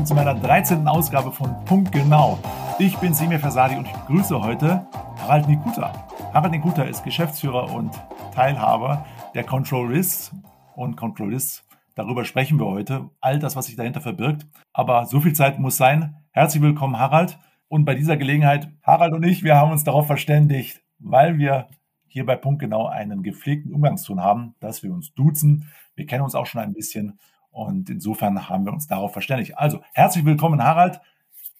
willkommen 0.00 0.06
zu 0.06 0.14
meiner 0.14 0.34
13. 0.34 0.88
Ausgabe 0.88 1.30
von 1.30 1.62
Punkt 1.66 1.92
Genau. 1.92 2.38
Ich 2.78 2.96
bin 2.96 3.12
Semir 3.12 3.38
Fasadi 3.38 3.76
und 3.76 3.84
ich 3.84 3.92
begrüße 3.92 4.40
heute 4.40 4.86
Harald 5.18 5.46
Nikuta. 5.46 5.92
Harald 6.32 6.52
Nikuta 6.52 6.84
ist 6.84 7.04
Geschäftsführer 7.04 7.70
und 7.70 7.90
Teilhaber 8.34 9.04
der 9.34 9.44
Control 9.44 9.88
Risks 9.88 10.34
und 10.74 10.96
Control 10.96 11.34
Risks. 11.34 11.66
Darüber 11.96 12.24
sprechen 12.24 12.58
wir 12.58 12.64
heute, 12.64 13.10
all 13.20 13.38
das, 13.38 13.56
was 13.56 13.66
sich 13.66 13.76
dahinter 13.76 14.00
verbirgt. 14.00 14.46
Aber 14.72 15.04
so 15.04 15.20
viel 15.20 15.34
Zeit 15.34 15.58
muss 15.58 15.76
sein. 15.76 16.16
Herzlich 16.30 16.62
willkommen, 16.62 16.98
Harald. 16.98 17.38
Und 17.68 17.84
bei 17.84 17.94
dieser 17.94 18.16
Gelegenheit, 18.16 18.70
Harald 18.82 19.12
und 19.12 19.22
ich, 19.24 19.44
wir 19.44 19.56
haben 19.56 19.70
uns 19.70 19.84
darauf 19.84 20.06
verständigt, 20.06 20.80
weil 20.98 21.36
wir 21.36 21.68
hier 22.06 22.24
bei 22.24 22.36
Punkt 22.36 22.60
genau 22.60 22.86
einen 22.86 23.22
gepflegten 23.22 23.74
Umgangston 23.74 24.22
haben, 24.22 24.54
dass 24.60 24.82
wir 24.82 24.94
uns 24.94 25.12
duzen. 25.12 25.68
Wir 25.94 26.06
kennen 26.06 26.24
uns 26.24 26.34
auch 26.34 26.46
schon 26.46 26.62
ein 26.62 26.72
bisschen 26.72 27.18
und 27.50 27.90
insofern 27.90 28.48
haben 28.48 28.64
wir 28.64 28.72
uns 28.72 28.86
darauf 28.86 29.12
verständigt. 29.12 29.58
Also, 29.58 29.80
herzlich 29.92 30.24
willkommen, 30.24 30.62
Harald. 30.62 31.00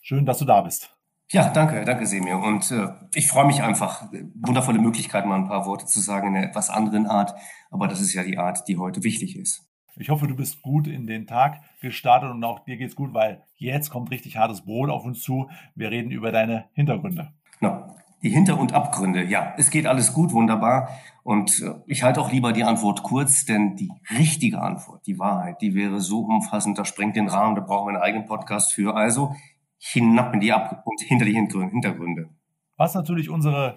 Schön, 0.01 0.27
dass 0.27 0.39
du 0.39 0.45
da 0.45 0.61
bist. 0.63 0.97
Ja, 1.33 1.51
danke, 1.51 1.85
danke 1.85 2.07
Semir. 2.07 2.39
Und 2.39 2.71
äh, 2.73 2.89
ich 3.15 3.29
freue 3.29 3.47
mich 3.47 3.63
einfach. 3.63 4.11
Wundervolle 4.35 4.81
Möglichkeit, 4.81 5.27
mal 5.27 5.37
ein 5.37 5.47
paar 5.47 5.65
Worte 5.67 5.87
zu 5.87 6.01
sagen 6.01 6.29
in 6.29 6.37
einer 6.37 6.47
etwas 6.47 6.71
anderen 6.71 7.07
Art. 7.07 7.35
Aber 7.71 7.87
das 7.87 8.01
ist 8.01 8.13
ja 8.15 8.25
die 8.25 8.37
Art, 8.37 8.67
die 8.67 8.79
heute 8.79 9.05
wichtig 9.05 9.37
ist. 9.37 9.65
Ich 9.97 10.09
hoffe, 10.09 10.27
du 10.27 10.35
bist 10.35 10.63
gut 10.63 10.89
in 10.89 11.07
den 11.07 11.27
Tag 11.27 11.61
gestartet 11.81 12.31
und 12.31 12.43
auch 12.43 12.61
dir 12.61 12.77
geht's 12.77 12.97
gut, 12.97 13.15
weil 13.15 13.45
jetzt 13.57 13.91
kommt 13.91 14.11
richtig 14.11 14.37
hartes 14.37 14.63
Brot 14.63 14.91
auf 14.91 15.05
uns 15.05 15.23
zu. 15.23 15.49
Wir 15.75 15.91
reden 15.91 16.11
über 16.11 16.33
deine 16.33 16.65
Hintergründe. 16.73 17.33
Genau. 17.61 17.97
Die 18.23 18.31
Hinter- 18.31 18.59
und 18.59 18.73
Abgründe. 18.73 19.25
Ja, 19.25 19.55
es 19.57 19.71
geht 19.71 19.87
alles 19.87 20.13
gut, 20.13 20.33
wunderbar. 20.33 20.91
Und 21.23 21.61
äh, 21.61 21.75
ich 21.87 22.03
halte 22.03 22.21
auch 22.21 22.31
lieber 22.31 22.53
die 22.53 22.65
Antwort 22.65 23.03
kurz, 23.03 23.45
denn 23.45 23.77
die 23.77 23.91
richtige 24.11 24.61
Antwort, 24.61 25.07
die 25.07 25.19
Wahrheit, 25.19 25.61
die 25.61 25.75
wäre 25.75 26.01
so 26.01 26.21
umfassend, 26.21 26.79
da 26.79 26.85
sprengt 26.85 27.17
den 27.17 27.29
Rahmen, 27.29 27.57
da 27.57 27.63
brauchen 27.63 27.87
wir 27.87 27.95
einen 27.95 28.03
eigenen 28.03 28.27
Podcast 28.27 28.73
für. 28.73 28.95
Also 28.95 29.35
hinab 29.79 30.35
in 30.35 30.41
die 30.41 30.53
Ab- 30.53 30.83
und 30.85 31.01
hinter 31.01 31.25
die 31.25 31.35
Hintergründe. 31.35 32.29
Was 32.77 32.95
natürlich 32.95 33.31
unsere 33.31 33.77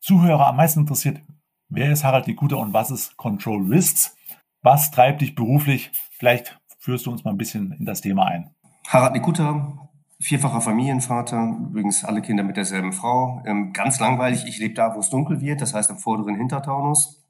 Zuhörer 0.00 0.48
am 0.48 0.56
meisten 0.56 0.80
interessiert, 0.80 1.22
wer 1.68 1.92
ist 1.92 2.04
Harald 2.04 2.26
Nikuta 2.26 2.56
und 2.56 2.72
was 2.72 2.90
ist 2.90 3.16
Control 3.16 3.62
Risks? 3.66 4.16
Was 4.62 4.90
treibt 4.90 5.20
dich 5.20 5.34
beruflich? 5.34 5.90
Vielleicht 6.12 6.58
führst 6.78 7.06
du 7.06 7.12
uns 7.12 7.24
mal 7.24 7.30
ein 7.32 7.38
bisschen 7.38 7.72
in 7.72 7.84
das 7.84 8.00
Thema 8.00 8.26
ein. 8.26 8.54
Harald 8.88 9.12
Nikuta, 9.12 9.88
Vierfacher 10.22 10.60
Familienvater, 10.60 11.58
übrigens 11.68 12.04
alle 12.04 12.22
Kinder 12.22 12.44
mit 12.44 12.56
derselben 12.56 12.92
Frau. 12.92 13.42
Ähm, 13.44 13.72
ganz 13.72 13.98
langweilig, 13.98 14.44
ich 14.46 14.58
lebe 14.58 14.72
da, 14.72 14.94
wo 14.94 15.00
es 15.00 15.10
dunkel 15.10 15.40
wird, 15.40 15.60
das 15.60 15.74
heißt 15.74 15.90
im 15.90 15.98
vorderen 15.98 16.36
Hintertaunus. 16.36 17.24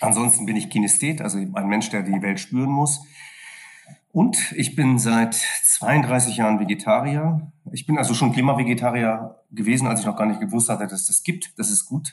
Ansonsten 0.00 0.46
bin 0.46 0.56
ich 0.56 0.70
Kinesthet, 0.70 1.20
also 1.20 1.36
ein 1.36 1.68
Mensch, 1.68 1.90
der 1.90 2.02
die 2.02 2.22
Welt 2.22 2.40
spüren 2.40 2.70
muss. 2.70 3.04
Und 4.10 4.52
ich 4.52 4.74
bin 4.74 4.98
seit 4.98 5.34
32 5.34 6.38
Jahren 6.38 6.58
Vegetarier. 6.60 7.52
Ich 7.72 7.84
bin 7.84 7.98
also 7.98 8.14
schon 8.14 8.32
Klimavegetarier 8.32 9.42
gewesen, 9.50 9.86
als 9.86 10.00
ich 10.00 10.06
noch 10.06 10.16
gar 10.16 10.26
nicht 10.26 10.40
gewusst 10.40 10.70
hatte, 10.70 10.86
dass 10.86 11.06
das 11.06 11.24
gibt. 11.24 11.58
Das 11.58 11.68
ist 11.68 11.84
gut. 11.84 12.10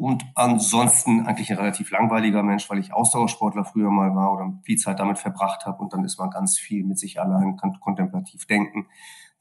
Und 0.00 0.24
ansonsten 0.34 1.26
eigentlich 1.26 1.50
ein 1.50 1.58
relativ 1.58 1.90
langweiliger 1.90 2.42
Mensch, 2.42 2.70
weil 2.70 2.78
ich 2.78 2.94
Ausdauersportler 2.94 3.66
früher 3.66 3.90
mal 3.90 4.14
war 4.14 4.32
oder 4.32 4.50
viel 4.62 4.78
Zeit 4.78 4.98
damit 4.98 5.18
verbracht 5.18 5.66
habe. 5.66 5.82
Und 5.82 5.92
dann 5.92 6.04
ist 6.04 6.18
man 6.18 6.30
ganz 6.30 6.56
viel 6.56 6.86
mit 6.86 6.98
sich 6.98 7.20
allein, 7.20 7.58
kann 7.58 7.78
kontemplativ 7.80 8.46
denken. 8.46 8.86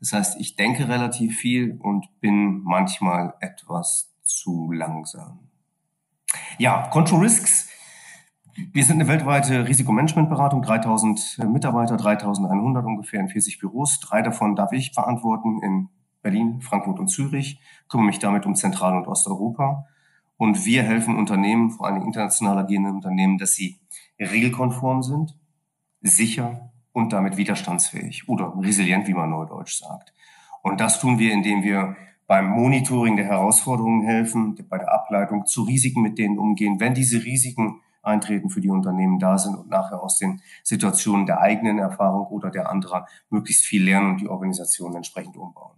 Das 0.01 0.11
heißt, 0.11 0.41
ich 0.41 0.57
denke 0.57 0.89
relativ 0.89 1.37
viel 1.37 1.79
und 1.79 2.07
bin 2.19 2.59
manchmal 2.61 3.35
etwas 3.39 4.13
zu 4.23 4.73
langsam. 4.73 5.39
Ja, 6.57 6.89
Control 6.89 7.21
Risks. 7.21 7.69
Wir 8.73 8.83
sind 8.83 8.99
eine 8.99 9.07
weltweite 9.07 9.65
Risikomanagementberatung, 9.65 10.61
3000 10.61 11.37
Mitarbeiter, 11.47 11.95
3100 11.95 12.85
ungefähr 12.85 13.21
in 13.21 13.29
40 13.29 13.59
Büros. 13.59 14.01
Drei 14.01 14.21
davon 14.21 14.57
darf 14.57 14.73
ich 14.73 14.91
verantworten 14.91 15.61
in 15.63 15.87
Berlin, 16.21 16.59
Frankfurt 16.59 16.99
und 16.99 17.07
Zürich, 17.07 17.61
kümmere 17.87 18.07
mich 18.07 18.19
damit 18.19 18.45
um 18.45 18.55
Zentral- 18.55 18.97
und 18.97 19.07
Osteuropa. 19.07 19.85
Und 20.39 20.65
wir 20.65 20.83
helfen 20.83 21.17
Unternehmen, 21.17 21.69
vor 21.69 21.87
allem 21.87 22.01
international 22.01 22.57
agierenden 22.59 22.95
Unternehmen, 22.95 23.37
dass 23.37 23.55
sie 23.55 23.81
regelkonform 24.17 25.03
sind, 25.03 25.37
sicher 25.99 26.71
und 26.93 27.11
damit 27.11 27.35
widerstandsfähig 27.35 28.29
oder 28.29 28.53
resilient, 28.57 29.05
wie 29.09 29.13
man 29.13 29.31
neudeutsch 29.31 29.77
sagt. 29.79 30.13
Und 30.63 30.79
das 30.79 31.01
tun 31.01 31.19
wir, 31.19 31.33
indem 31.33 31.61
wir 31.61 31.97
beim 32.25 32.49
Monitoring 32.51 33.17
der 33.17 33.25
Herausforderungen 33.25 34.05
helfen, 34.05 34.55
bei 34.69 34.77
der 34.77 34.93
Ableitung 34.93 35.45
zu 35.45 35.63
Risiken, 35.63 36.01
mit 36.01 36.17
denen 36.17 36.39
umgehen, 36.39 36.79
wenn 36.79 36.93
diese 36.93 37.25
Risiken 37.25 37.81
eintreten 38.01 38.49
für 38.49 38.61
die 38.61 38.69
Unternehmen 38.69 39.19
da 39.19 39.37
sind 39.37 39.57
und 39.57 39.69
nachher 39.69 40.01
aus 40.01 40.19
den 40.19 40.41
Situationen 40.63 41.25
der 41.25 41.41
eigenen 41.41 41.79
Erfahrung 41.79 42.27
oder 42.27 42.49
der 42.49 42.69
anderer 42.69 43.07
möglichst 43.29 43.65
viel 43.65 43.83
lernen 43.83 44.11
und 44.11 44.21
die 44.21 44.29
Organisation 44.29 44.95
entsprechend 44.95 45.35
umbauen. 45.35 45.75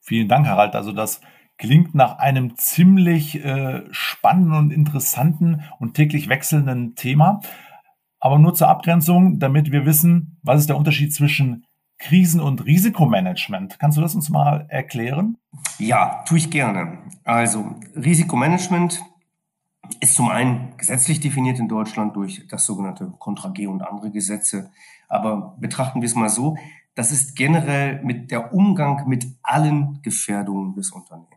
Vielen 0.00 0.28
Dank, 0.28 0.46
Harald. 0.46 0.76
Also 0.76 0.92
das 0.92 1.20
klingt 1.58 1.94
nach 1.94 2.18
einem 2.18 2.56
ziemlich 2.56 3.44
äh, 3.44 3.82
spannenden 3.90 4.54
und 4.54 4.72
interessanten 4.72 5.62
und 5.78 5.94
täglich 5.94 6.28
wechselnden 6.28 6.94
Thema. 6.94 7.40
Aber 8.20 8.38
nur 8.38 8.54
zur 8.54 8.68
Abgrenzung, 8.68 9.38
damit 9.38 9.70
wir 9.70 9.86
wissen, 9.86 10.38
was 10.42 10.60
ist 10.60 10.68
der 10.68 10.76
Unterschied 10.76 11.12
zwischen 11.14 11.66
Krisen- 11.98 12.40
und 12.40 12.64
Risikomanagement. 12.64 13.78
Kannst 13.78 13.96
du 13.96 14.02
das 14.02 14.14
uns 14.14 14.28
mal 14.30 14.66
erklären? 14.68 15.38
Ja, 15.78 16.22
tue 16.26 16.38
ich 16.38 16.50
gerne. 16.50 16.98
Also 17.24 17.76
Risikomanagement 17.94 19.02
ist 20.00 20.14
zum 20.14 20.28
einen 20.28 20.76
gesetzlich 20.76 21.20
definiert 21.20 21.58
in 21.58 21.68
Deutschland 21.68 22.16
durch 22.16 22.46
das 22.48 22.66
sogenannte 22.66 23.12
Contra 23.18 23.50
G 23.50 23.66
und 23.66 23.82
andere 23.82 24.10
Gesetze. 24.10 24.70
Aber 25.08 25.56
betrachten 25.60 26.00
wir 26.00 26.06
es 26.06 26.14
mal 26.14 26.28
so, 26.28 26.56
das 26.94 27.10
ist 27.10 27.36
generell 27.36 28.02
mit 28.02 28.30
der 28.30 28.54
Umgang 28.54 29.08
mit 29.08 29.26
allen 29.42 30.00
Gefährdungen 30.02 30.74
des 30.74 30.90
Unternehmens. 30.90 31.33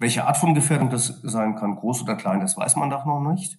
Welche 0.00 0.26
Art 0.26 0.38
von 0.38 0.54
Gefährdung 0.54 0.88
das 0.88 1.20
sein 1.22 1.56
kann, 1.56 1.76
groß 1.76 2.02
oder 2.02 2.16
klein, 2.16 2.40
das 2.40 2.56
weiß 2.56 2.76
man 2.76 2.88
doch 2.88 3.04
noch 3.04 3.20
nicht. 3.20 3.58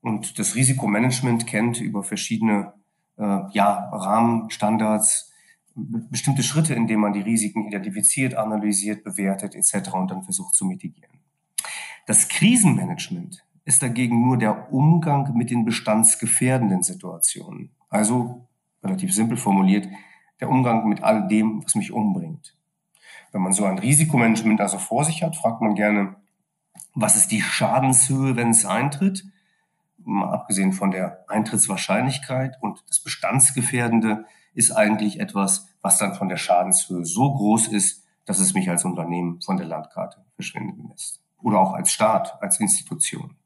Und 0.00 0.38
das 0.40 0.56
Risikomanagement 0.56 1.46
kennt 1.46 1.80
über 1.80 2.02
verschiedene 2.02 2.72
äh, 3.16 3.40
ja, 3.52 3.88
Rahmenstandards 3.92 5.32
bestimmte 5.76 6.42
Schritte, 6.42 6.74
in 6.74 6.88
denen 6.88 7.00
man 7.00 7.12
die 7.12 7.20
Risiken 7.20 7.68
identifiziert, 7.68 8.34
analysiert, 8.34 9.04
bewertet 9.04 9.54
etc. 9.54 9.94
und 9.94 10.10
dann 10.10 10.24
versucht 10.24 10.54
zu 10.54 10.64
mitigieren. 10.64 11.20
Das 12.08 12.28
Krisenmanagement 12.28 13.44
ist 13.64 13.80
dagegen 13.80 14.20
nur 14.26 14.36
der 14.36 14.72
Umgang 14.72 15.36
mit 15.36 15.50
den 15.50 15.64
bestandsgefährdenden 15.64 16.82
Situationen. 16.82 17.70
Also 17.88 18.48
relativ 18.82 19.14
simpel 19.14 19.36
formuliert, 19.36 19.86
der 20.40 20.50
Umgang 20.50 20.88
mit 20.88 21.04
all 21.04 21.28
dem, 21.28 21.62
was 21.64 21.76
mich 21.76 21.92
umbringt. 21.92 22.57
Wenn 23.32 23.42
man 23.42 23.52
so 23.52 23.64
ein 23.64 23.78
Risikomanagement 23.78 24.60
also 24.60 24.78
vor 24.78 25.04
sich 25.04 25.22
hat, 25.22 25.36
fragt 25.36 25.60
man 25.60 25.74
gerne, 25.74 26.16
was 26.94 27.16
ist 27.16 27.30
die 27.30 27.42
Schadenshöhe, 27.42 28.36
wenn 28.36 28.50
es 28.50 28.64
eintritt? 28.64 29.24
Mal 29.98 30.32
abgesehen 30.32 30.72
von 30.72 30.90
der 30.90 31.24
Eintrittswahrscheinlichkeit 31.28 32.56
und 32.60 32.82
das 32.88 33.00
Bestandsgefährdende 33.00 34.24
ist 34.54 34.72
eigentlich 34.72 35.20
etwas, 35.20 35.68
was 35.82 35.98
dann 35.98 36.14
von 36.14 36.28
der 36.28 36.36
Schadenshöhe 36.36 37.04
so 37.04 37.32
groß 37.32 37.68
ist, 37.68 38.04
dass 38.24 38.38
es 38.38 38.54
mich 38.54 38.68
als 38.68 38.84
Unternehmen 38.84 39.40
von 39.40 39.56
der 39.56 39.66
Landkarte 39.66 40.24
verschwinden 40.34 40.88
lässt. 40.88 41.22
Oder 41.40 41.60
auch 41.60 41.74
als 41.74 41.92
Staat, 41.92 42.42
als 42.42 42.58
Institution. 42.58 43.36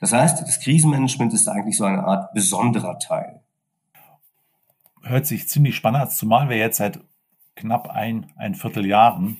Das 0.00 0.12
heißt, 0.12 0.42
das 0.42 0.60
Krisenmanagement 0.60 1.32
ist 1.32 1.48
eigentlich 1.48 1.76
so 1.76 1.84
eine 1.84 2.04
Art 2.04 2.32
besonderer 2.32 2.98
Teil. 2.98 3.42
Hört 5.02 5.26
sich 5.26 5.48
ziemlich 5.48 5.76
spannend 5.76 6.02
an, 6.02 6.10
zumal 6.10 6.48
wir 6.48 6.56
jetzt 6.56 6.78
seit 6.78 7.00
knapp 7.56 7.88
ein, 7.88 8.26
ein 8.36 8.54
Vierteljahren 8.54 9.38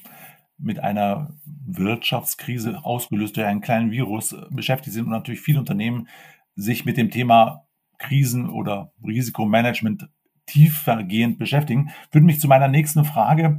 mit 0.59 0.79
einer 0.81 1.35
Wirtschaftskrise 1.45 2.85
ausgelöst 2.85 3.37
durch 3.37 3.47
einen 3.47 3.61
kleinen 3.61 3.91
Virus 3.91 4.37
beschäftigt 4.51 4.95
sind 4.95 5.05
und 5.05 5.11
natürlich 5.11 5.41
viele 5.41 5.59
Unternehmen 5.59 6.09
sich 6.55 6.85
mit 6.85 6.97
dem 6.97 7.11
Thema 7.11 7.67
Krisen 7.99 8.49
oder 8.49 8.93
Risikomanagement 9.05 10.09
tiefergehend 10.47 11.39
beschäftigen, 11.39 11.91
würde 12.13 12.27
mich 12.27 12.41
zu 12.41 12.49
meiner 12.49 12.69
nächsten 12.69 13.05
Frage, 13.05 13.59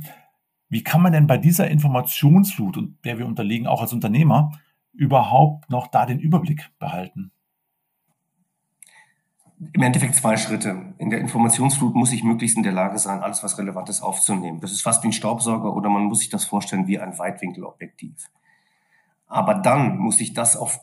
wie 0.69 0.83
kann 0.83 1.01
man 1.01 1.11
denn 1.11 1.27
bei 1.27 1.37
dieser 1.37 1.69
Informationsflut, 1.69 2.77
und 2.77 3.03
der 3.05 3.17
wir 3.17 3.25
unterliegen, 3.25 3.67
auch 3.67 3.81
als 3.81 3.93
Unternehmer, 3.93 4.51
überhaupt 4.93 5.69
noch 5.69 5.87
da 5.87 6.05
den 6.05 6.19
Überblick 6.19 6.71
behalten? 6.79 7.31
Im 9.73 9.81
Endeffekt 9.81 10.15
zwei 10.15 10.37
Schritte. 10.37 10.93
In 10.97 11.09
der 11.09 11.19
Informationsflut 11.19 11.95
muss 11.95 12.11
ich 12.11 12.23
möglichst 12.23 12.57
in 12.57 12.63
der 12.63 12.73
Lage 12.73 12.97
sein, 12.97 13.21
alles, 13.21 13.43
was 13.43 13.57
relevant 13.57 13.89
ist, 13.89 14.01
aufzunehmen. 14.01 14.59
Das 14.59 14.71
ist 14.71 14.81
fast 14.81 15.03
wie 15.03 15.07
ein 15.07 15.13
Staubsauger 15.13 15.73
oder 15.73 15.89
man 15.89 16.03
muss 16.03 16.19
sich 16.19 16.29
das 16.29 16.45
vorstellen 16.45 16.87
wie 16.87 16.99
ein 16.99 17.17
Weitwinkelobjektiv. 17.17 18.29
Aber 19.27 19.55
dann 19.55 19.97
muss 19.97 20.19
ich 20.19 20.33
das 20.33 20.57
auf 20.57 20.79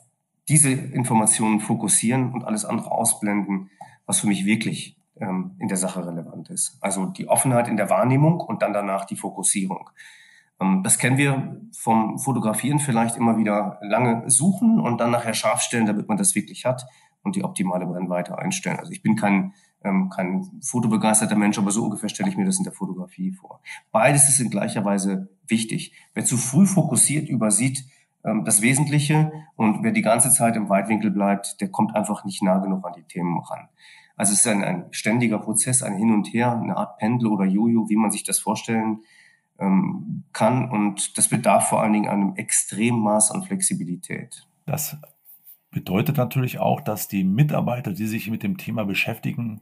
diese 0.49 0.71
Informationen 0.71 1.59
fokussieren 1.59 2.33
und 2.33 2.43
alles 2.43 2.65
andere 2.65 2.91
ausblenden, 2.91 3.69
was 4.05 4.19
für 4.19 4.27
mich 4.27 4.45
wirklich 4.45 4.97
ähm, 5.17 5.55
in 5.59 5.67
der 5.67 5.77
Sache 5.77 6.05
relevant 6.05 6.49
ist. 6.49 6.77
Also 6.81 7.05
die 7.05 7.29
Offenheit 7.29 7.67
in 7.67 7.77
der 7.77 7.89
Wahrnehmung 7.89 8.41
und 8.41 8.61
dann 8.61 8.73
danach 8.73 9.05
die 9.05 9.15
Fokussierung. 9.15 9.89
Ähm, 10.59 10.81
das 10.83 10.97
kennen 10.97 11.17
wir 11.17 11.61
vom 11.77 12.17
Fotografieren 12.17 12.79
vielleicht 12.79 13.15
immer 13.15 13.37
wieder 13.37 13.77
lange 13.81 14.29
suchen 14.29 14.79
und 14.79 14.99
dann 14.99 15.11
nachher 15.11 15.33
scharf 15.33 15.61
stellen, 15.61 15.85
damit 15.85 16.09
man 16.09 16.17
das 16.17 16.35
wirklich 16.35 16.65
hat 16.65 16.85
und 17.23 17.35
die 17.35 17.43
optimale 17.43 17.85
Brennweite 17.85 18.37
einstellen. 18.37 18.79
Also 18.79 18.91
ich 18.91 19.01
bin 19.01 19.15
kein 19.15 19.53
ähm, 19.83 20.09
kein 20.09 20.49
fotobegeisterter 20.61 21.35
Mensch, 21.35 21.57
aber 21.57 21.71
so 21.71 21.83
ungefähr 21.83 22.09
stelle 22.09 22.29
ich 22.29 22.37
mir 22.37 22.45
das 22.45 22.57
in 22.57 22.63
der 22.63 22.73
Fotografie 22.73 23.31
vor. 23.31 23.61
Beides 23.91 24.29
ist 24.29 24.39
in 24.39 24.49
gleicher 24.49 24.85
Weise 24.85 25.29
wichtig. 25.47 25.93
Wer 26.13 26.25
zu 26.25 26.37
früh 26.37 26.65
fokussiert, 26.65 27.29
übersieht 27.29 27.85
ähm, 28.23 28.45
das 28.45 28.61
Wesentliche 28.61 29.31
und 29.55 29.83
wer 29.83 29.91
die 29.91 30.01
ganze 30.01 30.31
Zeit 30.31 30.55
im 30.55 30.69
Weitwinkel 30.69 31.11
bleibt, 31.11 31.59
der 31.61 31.69
kommt 31.69 31.95
einfach 31.95 32.23
nicht 32.25 32.41
nah 32.41 32.59
genug 32.59 32.85
an 32.85 32.93
die 32.95 33.03
Themen 33.03 33.39
ran. 33.39 33.67
Also 34.15 34.33
es 34.33 34.39
ist 34.39 34.47
ein, 34.47 34.63
ein 34.63 34.85
ständiger 34.91 35.39
Prozess, 35.39 35.81
ein 35.81 35.97
Hin 35.97 36.13
und 36.13 36.27
Her, 36.27 36.53
eine 36.53 36.77
Art 36.77 36.97
Pendel 36.97 37.29
oder 37.29 37.45
Jojo, 37.45 37.89
wie 37.89 37.95
man 37.95 38.11
sich 38.11 38.23
das 38.23 38.39
vorstellen 38.39 38.99
ähm, 39.59 40.23
kann. 40.33 40.69
Und 40.69 41.17
das 41.17 41.29
bedarf 41.29 41.69
vor 41.69 41.81
allen 41.81 41.93
Dingen 41.93 42.07
einem 42.07 42.35
extremen 42.35 42.99
Maß 42.99 43.31
an 43.31 43.43
Flexibilität. 43.43 44.47
Das 44.65 44.95
bedeutet 45.73 46.17
natürlich 46.17 46.59
auch, 46.59 46.79
dass 46.79 47.07
die 47.07 47.23
Mitarbeiter, 47.23 47.91
die 47.91 48.07
sich 48.07 48.29
mit 48.29 48.43
dem 48.43 48.57
Thema 48.57 48.85
beschäftigen, 48.85 49.61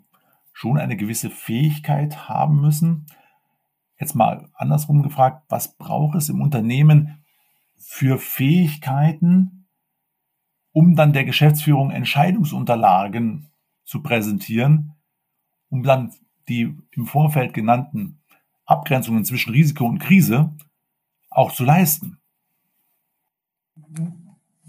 schon 0.53 0.77
eine 0.77 0.97
gewisse 0.97 1.29
Fähigkeit 1.29 2.29
haben 2.29 2.61
müssen. 2.61 3.07
Jetzt 3.99 4.15
mal 4.15 4.49
andersrum 4.53 5.01
gefragt, 5.01 5.43
was 5.49 5.75
braucht 5.77 6.15
es 6.15 6.29
im 6.29 6.41
Unternehmen 6.41 7.23
für 7.77 8.19
Fähigkeiten, 8.19 9.67
um 10.71 10.95
dann 10.95 11.13
der 11.13 11.25
Geschäftsführung 11.25 11.91
Entscheidungsunterlagen 11.91 13.49
zu 13.83 14.03
präsentieren, 14.03 14.93
um 15.69 15.83
dann 15.83 16.13
die 16.47 16.77
im 16.91 17.05
Vorfeld 17.07 17.53
genannten 17.53 18.21
Abgrenzungen 18.65 19.25
zwischen 19.25 19.51
Risiko 19.51 19.85
und 19.85 19.99
Krise 19.99 20.55
auch 21.29 21.51
zu 21.51 21.63
leisten. 21.63 22.17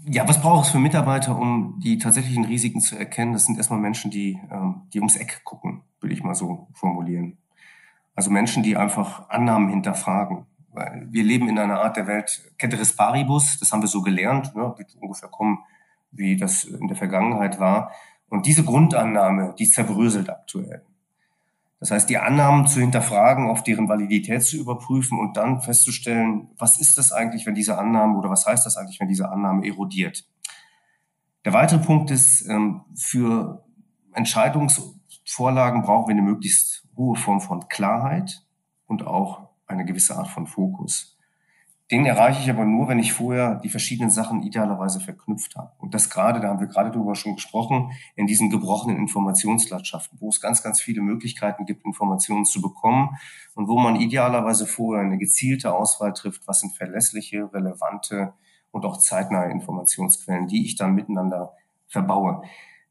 Ja, 0.05 0.27
was 0.27 0.41
braucht 0.41 0.65
es 0.65 0.71
für 0.71 0.79
Mitarbeiter, 0.79 1.37
um 1.37 1.79
die 1.81 1.97
tatsächlichen 1.97 2.45
Risiken 2.45 2.81
zu 2.81 2.97
erkennen? 2.97 3.33
Das 3.33 3.45
sind 3.45 3.57
erstmal 3.57 3.79
Menschen, 3.79 4.11
die, 4.11 4.39
ähm, 4.51 4.81
die 4.93 4.99
ums 4.99 5.15
Eck 5.15 5.43
gucken, 5.43 5.81
würde 6.01 6.13
ich 6.13 6.23
mal 6.23 6.35
so 6.35 6.67
formulieren. 6.73 7.37
Also 8.15 8.29
Menschen, 8.29 8.63
die 8.63 8.75
einfach 8.75 9.29
Annahmen 9.29 9.69
hinterfragen. 9.69 10.45
Weil 10.73 11.07
wir 11.09 11.23
leben 11.23 11.47
in 11.47 11.57
einer 11.57 11.81
Art 11.81 11.95
der 11.97 12.07
Welt, 12.07 12.51
Ceteris 12.59 12.95
Paribus, 12.95 13.59
das 13.59 13.71
haben 13.71 13.81
wir 13.81 13.87
so 13.87 14.01
gelernt, 14.01 14.55
ne, 14.55 14.73
wird 14.75 14.95
ungefähr 14.99 15.29
kommen, 15.29 15.59
wie 16.11 16.35
das 16.35 16.63
in 16.63 16.87
der 16.87 16.97
Vergangenheit 16.97 17.59
war. 17.59 17.91
Und 18.27 18.45
diese 18.45 18.63
Grundannahme, 18.63 19.55
die 19.57 19.69
zerbröselt 19.69 20.29
aktuell. 20.29 20.83
Das 21.83 21.91
heißt, 21.91 22.09
die 22.09 22.17
Annahmen 22.17 22.65
zu 22.65 22.79
hinterfragen, 22.79 23.49
auf 23.49 23.61
deren 23.61 23.89
Validität 23.89 24.41
zu 24.41 24.55
überprüfen 24.55 25.19
und 25.19 25.35
dann 25.35 25.59
festzustellen, 25.59 26.47
was 26.57 26.79
ist 26.79 26.97
das 26.97 27.11
eigentlich, 27.11 27.45
wenn 27.45 27.55
diese 27.55 27.77
Annahme 27.77 28.17
oder 28.17 28.29
was 28.29 28.45
heißt 28.45 28.65
das 28.65 28.77
eigentlich, 28.77 29.01
wenn 29.01 29.09
diese 29.09 29.29
Annahme 29.29 29.67
erodiert. 29.67 30.23
Der 31.43 31.51
weitere 31.51 31.79
Punkt 31.79 32.09
ist, 32.09 32.47
ähm, 32.47 32.85
für 32.95 33.65
Entscheidungsvorlagen 34.13 35.81
brauchen 35.81 36.07
wir 36.07 36.13
eine 36.13 36.21
möglichst 36.21 36.87
hohe 36.95 37.17
Form 37.17 37.41
von 37.41 37.67
Klarheit 37.67 38.45
und 38.87 39.05
auch 39.05 39.49
eine 39.67 39.83
gewisse 39.83 40.15
Art 40.15 40.29
von 40.29 40.47
Fokus. 40.47 41.17
Den 41.91 42.05
erreiche 42.05 42.41
ich 42.41 42.49
aber 42.49 42.65
nur, 42.65 42.87
wenn 42.87 42.99
ich 42.99 43.11
vorher 43.11 43.55
die 43.55 43.69
verschiedenen 43.69 44.09
Sachen 44.09 44.41
idealerweise 44.41 44.99
verknüpft 44.99 45.55
habe. 45.55 45.71
Und 45.79 45.93
das 45.93 46.09
gerade, 46.09 46.39
da 46.39 46.47
haben 46.47 46.61
wir 46.61 46.67
gerade 46.67 46.91
drüber 46.91 47.13
schon 47.13 47.35
gesprochen, 47.35 47.91
in 48.15 48.25
diesen 48.25 48.49
gebrochenen 48.49 48.97
Informationslandschaften, 48.97 50.19
wo 50.21 50.29
es 50.29 50.39
ganz, 50.39 50.63
ganz 50.63 50.81
viele 50.81 51.01
Möglichkeiten 51.01 51.65
gibt, 51.65 51.85
Informationen 51.85 52.45
zu 52.45 52.61
bekommen 52.61 53.17
und 53.53 53.67
wo 53.67 53.77
man 53.77 53.97
idealerweise 53.97 54.65
vorher 54.65 55.03
eine 55.03 55.17
gezielte 55.17 55.75
Auswahl 55.75 56.13
trifft, 56.13 56.47
was 56.47 56.61
sind 56.61 56.75
verlässliche, 56.75 57.53
relevante 57.53 58.33
und 58.71 58.85
auch 58.85 58.97
zeitnahe 58.97 59.51
Informationsquellen, 59.51 60.47
die 60.47 60.65
ich 60.65 60.75
dann 60.75 60.95
miteinander 60.95 61.53
verbaue. 61.87 62.43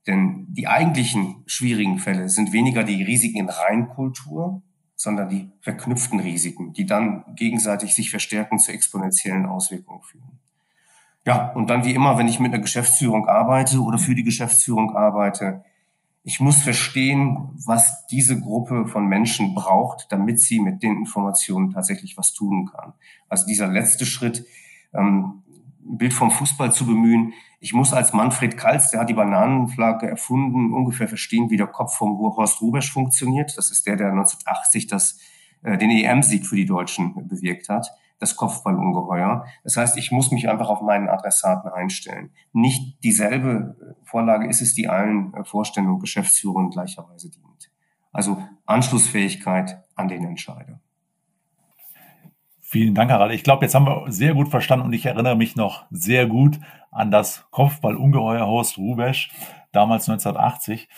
Denn 0.06 0.46
die 0.48 0.68
eigentlichen 0.68 1.42
schwierigen 1.46 1.98
Fälle 1.98 2.28
sind 2.28 2.52
weniger 2.52 2.84
die 2.84 3.02
Risiken 3.02 3.38
in 3.38 3.48
Reinkultur, 3.48 4.62
sondern 5.02 5.28
die 5.28 5.50
verknüpften 5.60 6.20
Risiken, 6.20 6.72
die 6.74 6.86
dann 6.86 7.24
gegenseitig 7.34 7.92
sich 7.92 8.10
verstärken 8.10 8.60
zu 8.60 8.70
exponentiellen 8.70 9.46
Auswirkungen 9.46 10.00
führen. 10.02 10.38
Ja, 11.26 11.50
und 11.54 11.70
dann 11.70 11.84
wie 11.84 11.92
immer, 11.92 12.18
wenn 12.18 12.28
ich 12.28 12.38
mit 12.38 12.52
einer 12.52 12.62
Geschäftsführung 12.62 13.26
arbeite 13.26 13.80
oder 13.80 13.98
für 13.98 14.14
die 14.14 14.22
Geschäftsführung 14.22 14.94
arbeite, 14.94 15.64
ich 16.22 16.38
muss 16.38 16.62
verstehen, 16.62 17.48
was 17.66 18.06
diese 18.06 18.40
Gruppe 18.40 18.86
von 18.86 19.06
Menschen 19.06 19.56
braucht, 19.56 20.06
damit 20.10 20.38
sie 20.38 20.60
mit 20.60 20.84
den 20.84 20.98
Informationen 20.98 21.72
tatsächlich 21.72 22.16
was 22.16 22.32
tun 22.32 22.70
kann. 22.72 22.92
Also 23.28 23.44
dieser 23.46 23.66
letzte 23.66 24.06
Schritt, 24.06 24.46
ähm, 24.94 25.42
ein 25.92 25.98
Bild 25.98 26.14
vom 26.14 26.30
Fußball 26.30 26.72
zu 26.72 26.86
bemühen. 26.86 27.34
Ich 27.60 27.74
muss 27.74 27.92
als 27.92 28.12
Manfred 28.12 28.56
Kals, 28.56 28.90
der 28.90 29.00
hat 29.00 29.08
die 29.08 29.14
Bananenflagge 29.14 30.08
erfunden, 30.08 30.72
ungefähr 30.72 31.06
verstehen, 31.06 31.50
wie 31.50 31.56
der 31.56 31.66
Kopf 31.66 31.96
vom 31.96 32.18
Horst 32.18 32.60
Rubesch 32.60 32.90
funktioniert. 32.92 33.56
Das 33.56 33.70
ist 33.70 33.86
der, 33.86 33.96
der 33.96 34.08
1980 34.08 34.86
das, 34.88 35.20
äh, 35.62 35.78
den 35.78 35.90
EM-Sieg 35.90 36.46
für 36.46 36.56
die 36.56 36.66
Deutschen 36.66 37.28
bewirkt 37.28 37.68
hat. 37.68 37.88
Das 38.18 38.36
Kopfballungeheuer. 38.36 39.44
Das 39.64 39.76
heißt, 39.76 39.98
ich 39.98 40.12
muss 40.12 40.30
mich 40.30 40.48
einfach 40.48 40.68
auf 40.68 40.80
meinen 40.80 41.08
Adressaten 41.08 41.70
einstellen. 41.70 42.30
Nicht 42.52 43.02
dieselbe 43.02 43.96
Vorlage 44.04 44.48
ist 44.48 44.62
es, 44.62 44.74
die 44.74 44.88
allen 44.88 45.34
äh, 45.34 45.44
Vorständen 45.44 45.92
und 45.92 46.00
Geschäftsführern 46.00 46.70
gleicherweise 46.70 47.30
dient. 47.30 47.70
Also 48.12 48.42
Anschlussfähigkeit 48.66 49.82
an 49.94 50.08
den 50.08 50.24
Entscheider. 50.24 50.81
Vielen 52.72 52.94
Dank, 52.94 53.10
Harald. 53.10 53.34
Ich 53.34 53.44
glaube, 53.44 53.66
jetzt 53.66 53.74
haben 53.74 53.84
wir 53.84 54.10
sehr 54.10 54.32
gut 54.32 54.48
verstanden 54.48 54.86
und 54.86 54.94
ich 54.94 55.04
erinnere 55.04 55.36
mich 55.36 55.56
noch 55.56 55.84
sehr 55.90 56.26
gut 56.26 56.58
an 56.90 57.10
das 57.10 57.44
Kopfballungeheuer 57.50 58.46
Horst 58.46 58.78
Rubesch, 58.78 59.30
damals 59.72 60.08
1980. 60.08 60.88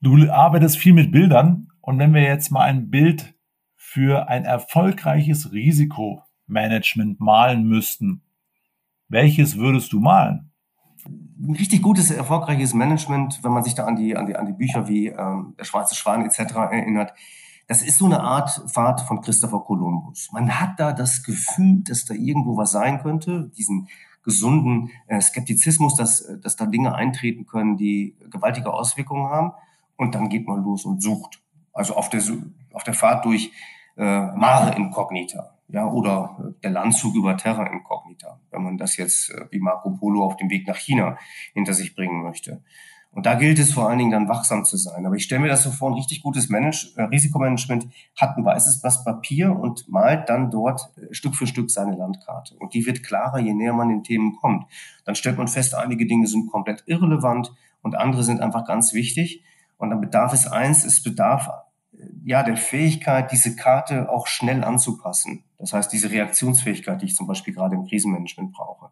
Du 0.00 0.28
arbeitest 0.28 0.76
viel 0.76 0.94
mit 0.94 1.12
Bildern 1.12 1.68
und 1.80 2.00
wenn 2.00 2.12
wir 2.12 2.22
jetzt 2.22 2.50
mal 2.50 2.62
ein 2.62 2.90
Bild 2.90 3.36
für 3.76 4.28
ein 4.28 4.44
erfolgreiches 4.44 5.52
Risikomanagement 5.52 7.20
malen 7.20 7.62
müssten, 7.62 8.22
welches 9.06 9.58
würdest 9.58 9.92
du 9.92 10.00
malen? 10.00 10.50
Ein 11.06 11.54
richtig 11.54 11.82
gutes, 11.82 12.10
erfolgreiches 12.10 12.74
Management, 12.74 13.44
wenn 13.44 13.52
man 13.52 13.62
sich 13.62 13.76
da 13.76 13.84
an 13.84 13.94
die, 13.94 14.16
an 14.16 14.26
die, 14.26 14.34
an 14.34 14.46
die 14.46 14.54
Bücher 14.54 14.88
wie 14.88 15.06
ähm, 15.06 15.54
Der 15.56 15.64
Schwarze 15.64 15.94
Schwan 15.94 16.24
etc. 16.24 16.52
erinnert, 16.56 17.12
das 17.68 17.82
ist 17.82 17.98
so 17.98 18.06
eine 18.06 18.22
Art 18.22 18.62
Fahrt 18.66 19.02
von 19.02 19.20
Christopher 19.20 19.60
Columbus. 19.60 20.30
Man 20.32 20.58
hat 20.58 20.80
da 20.80 20.92
das 20.92 21.22
Gefühl, 21.22 21.82
dass 21.84 22.06
da 22.06 22.14
irgendwo 22.14 22.56
was 22.56 22.72
sein 22.72 23.00
könnte, 23.02 23.50
diesen 23.56 23.88
gesunden 24.24 24.90
äh, 25.06 25.20
Skeptizismus, 25.20 25.94
dass, 25.94 26.22
äh, 26.22 26.38
dass 26.38 26.56
da 26.56 26.64
Dinge 26.64 26.94
eintreten 26.94 27.46
können, 27.46 27.76
die 27.76 28.16
gewaltige 28.30 28.72
Auswirkungen 28.72 29.28
haben. 29.28 29.52
Und 29.96 30.14
dann 30.14 30.30
geht 30.30 30.48
man 30.48 30.62
los 30.62 30.86
und 30.86 31.02
sucht. 31.02 31.42
Also 31.74 31.94
auf 31.94 32.08
der, 32.08 32.22
auf 32.72 32.84
der 32.84 32.94
Fahrt 32.94 33.26
durch 33.26 33.52
äh, 33.98 34.02
Mare 34.02 34.74
Incognita, 34.74 35.58
ja, 35.68 35.86
oder 35.86 36.38
äh, 36.38 36.62
der 36.62 36.70
Landzug 36.70 37.14
über 37.14 37.36
Terra 37.36 37.66
Incognita, 37.66 38.40
wenn 38.50 38.62
man 38.62 38.78
das 38.78 38.96
jetzt 38.96 39.30
wie 39.50 39.60
Marco 39.60 39.90
Polo 39.90 40.24
auf 40.24 40.36
dem 40.36 40.48
Weg 40.48 40.66
nach 40.66 40.76
China 40.76 41.18
hinter 41.52 41.74
sich 41.74 41.94
bringen 41.94 42.22
möchte. 42.22 42.62
Und 43.10 43.26
da 43.26 43.34
gilt 43.34 43.58
es 43.58 43.72
vor 43.72 43.88
allen 43.88 43.98
Dingen 43.98 44.10
dann 44.10 44.28
wachsam 44.28 44.64
zu 44.64 44.76
sein. 44.76 45.04
Aber 45.06 45.16
ich 45.16 45.24
stelle 45.24 45.40
mir 45.40 45.48
das 45.48 45.62
so 45.62 45.70
vor, 45.70 45.90
ein 45.90 45.94
richtig 45.94 46.22
gutes 46.22 46.48
Manage 46.50 46.92
äh, 46.96 47.02
Risikomanagement 47.02 47.88
hat 48.16 48.36
ein 48.36 48.44
weißes 48.44 48.80
Blatt 48.80 49.04
Papier 49.04 49.58
und 49.58 49.88
malt 49.88 50.28
dann 50.28 50.50
dort 50.50 50.92
äh, 50.96 51.12
Stück 51.14 51.34
für 51.34 51.46
Stück 51.46 51.70
seine 51.70 51.96
Landkarte. 51.96 52.54
Und 52.56 52.74
die 52.74 52.86
wird 52.86 53.02
klarer, 53.02 53.38
je 53.38 53.54
näher 53.54 53.72
man 53.72 53.88
den 53.88 54.04
Themen 54.04 54.36
kommt. 54.36 54.66
Dann 55.04 55.14
stellt 55.14 55.38
man 55.38 55.48
fest, 55.48 55.74
einige 55.74 56.06
Dinge 56.06 56.26
sind 56.26 56.50
komplett 56.50 56.84
irrelevant 56.86 57.52
und 57.82 57.96
andere 57.96 58.22
sind 58.22 58.40
einfach 58.40 58.66
ganz 58.66 58.92
wichtig. 58.92 59.42
Und 59.78 59.90
dann 59.90 60.00
bedarf 60.00 60.32
es 60.32 60.46
eins, 60.46 60.84
es 60.84 61.02
bedarf 61.02 61.48
äh, 61.92 62.04
ja 62.24 62.42
der 62.42 62.58
Fähigkeit, 62.58 63.32
diese 63.32 63.56
Karte 63.56 64.10
auch 64.10 64.26
schnell 64.26 64.62
anzupassen. 64.62 65.44
Das 65.58 65.72
heißt, 65.72 65.92
diese 65.92 66.10
Reaktionsfähigkeit, 66.10 67.00
die 67.00 67.06
ich 67.06 67.16
zum 67.16 67.26
Beispiel 67.26 67.54
gerade 67.54 67.74
im 67.74 67.86
Krisenmanagement 67.86 68.52
brauche 68.52 68.90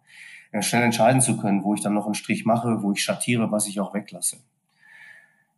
schnell 0.60 0.82
entscheiden 0.82 1.20
zu 1.20 1.36
können, 1.36 1.62
wo 1.64 1.74
ich 1.74 1.80
dann 1.80 1.94
noch 1.94 2.06
einen 2.06 2.14
Strich 2.14 2.44
mache, 2.44 2.82
wo 2.82 2.92
ich 2.92 3.02
schattiere, 3.02 3.50
was 3.50 3.66
ich 3.66 3.80
auch 3.80 3.94
weglasse. 3.94 4.38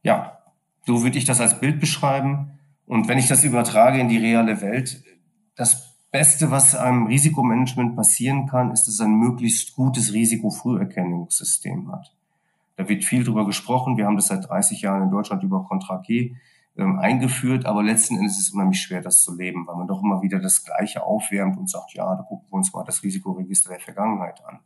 Ja, 0.02 0.38
so 0.86 1.02
würde 1.02 1.18
ich 1.18 1.24
das 1.24 1.40
als 1.40 1.60
Bild 1.60 1.80
beschreiben. 1.80 2.58
Und 2.86 3.08
wenn 3.08 3.18
ich 3.18 3.28
das 3.28 3.44
übertrage 3.44 4.00
in 4.00 4.08
die 4.08 4.18
reale 4.18 4.60
Welt, 4.62 5.02
das 5.54 5.96
Beste, 6.10 6.50
was 6.50 6.74
einem 6.74 7.06
Risikomanagement 7.06 7.94
passieren 7.94 8.46
kann, 8.46 8.70
ist, 8.70 8.84
dass 8.84 8.94
es 8.94 9.00
ein 9.00 9.14
möglichst 9.14 9.74
gutes 9.74 10.14
Risikofrüherkennungssystem 10.14 11.92
hat. 11.92 12.14
Da 12.76 12.88
wird 12.88 13.04
viel 13.04 13.24
drüber 13.24 13.44
gesprochen. 13.44 13.96
Wir 13.98 14.06
haben 14.06 14.16
das 14.16 14.28
seit 14.28 14.48
30 14.48 14.80
Jahren 14.80 15.02
in 15.02 15.10
Deutschland 15.10 15.42
über 15.42 15.64
Contra 15.64 15.98
G 15.98 16.36
ähm, 16.78 16.98
eingeführt, 16.98 17.66
aber 17.66 17.82
letzten 17.82 18.16
Endes 18.16 18.38
ist 18.38 18.48
es 18.48 18.54
unheimlich 18.54 18.80
schwer, 18.80 19.02
das 19.02 19.20
zu 19.20 19.36
leben, 19.36 19.66
weil 19.66 19.76
man 19.76 19.88
doch 19.88 20.02
immer 20.02 20.22
wieder 20.22 20.38
das 20.38 20.64
Gleiche 20.64 21.02
aufwärmt 21.02 21.58
und 21.58 21.68
sagt, 21.68 21.92
ja, 21.94 22.14
da 22.14 22.22
gucken 22.22 22.46
wir 22.48 22.54
uns 22.54 22.72
mal 22.72 22.84
das 22.84 23.02
Risikoregister 23.02 23.70
der 23.70 23.80
Vergangenheit 23.80 24.44
an. 24.46 24.60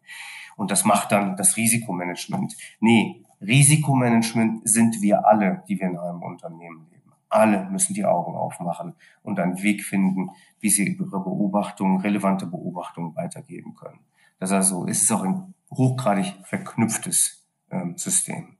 Und 0.57 0.71
das 0.71 0.85
macht 0.85 1.11
dann 1.13 1.37
das 1.37 1.57
Risikomanagement. 1.57 2.55
Nee, 2.81 3.25
Risikomanagement 3.41 4.69
sind 4.69 5.01
wir 5.01 5.27
alle, 5.27 5.65
die 5.69 5.81
wir 5.81 5.89
in 5.89 5.99
einem 5.99 6.23
Unternehmen 6.23 6.87
leben. 6.91 7.13
Alle 7.31 7.69
müssen 7.71 7.95
die 7.95 8.05
Augen 8.05 8.37
aufmachen 8.37 8.95
und 9.23 9.41
einen 9.41 9.63
Weg 9.63 9.83
finden, 9.83 10.31
wie 10.61 10.69
sie 10.69 10.87
ihre 10.87 11.19
Beobachtungen, 11.19 12.03
relevante 12.03 12.47
Beobachtungen 12.47 13.17
weitergeben 13.17 13.75
können. 13.75 14.01
Das 14.39 14.51
ist 14.51 14.55
also, 14.55 14.87
es 14.87 15.03
ist 15.03 15.13
auch 15.13 15.23
ein 15.23 15.55
hochgradig 15.71 16.35
verknüpftes 16.45 17.49
ähm, 17.71 17.97
System. 17.97 18.59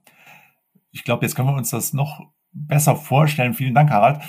Ich 0.89 1.03
glaube, 1.03 1.23
jetzt 1.23 1.35
können 1.35 1.49
wir 1.49 1.55
uns 1.55 1.69
das 1.69 1.93
noch 1.93 2.33
besser 2.53 2.95
vorstellen. 2.95 3.53
Vielen 3.53 3.75
Dank, 3.75 3.89
Harald. 3.89 4.21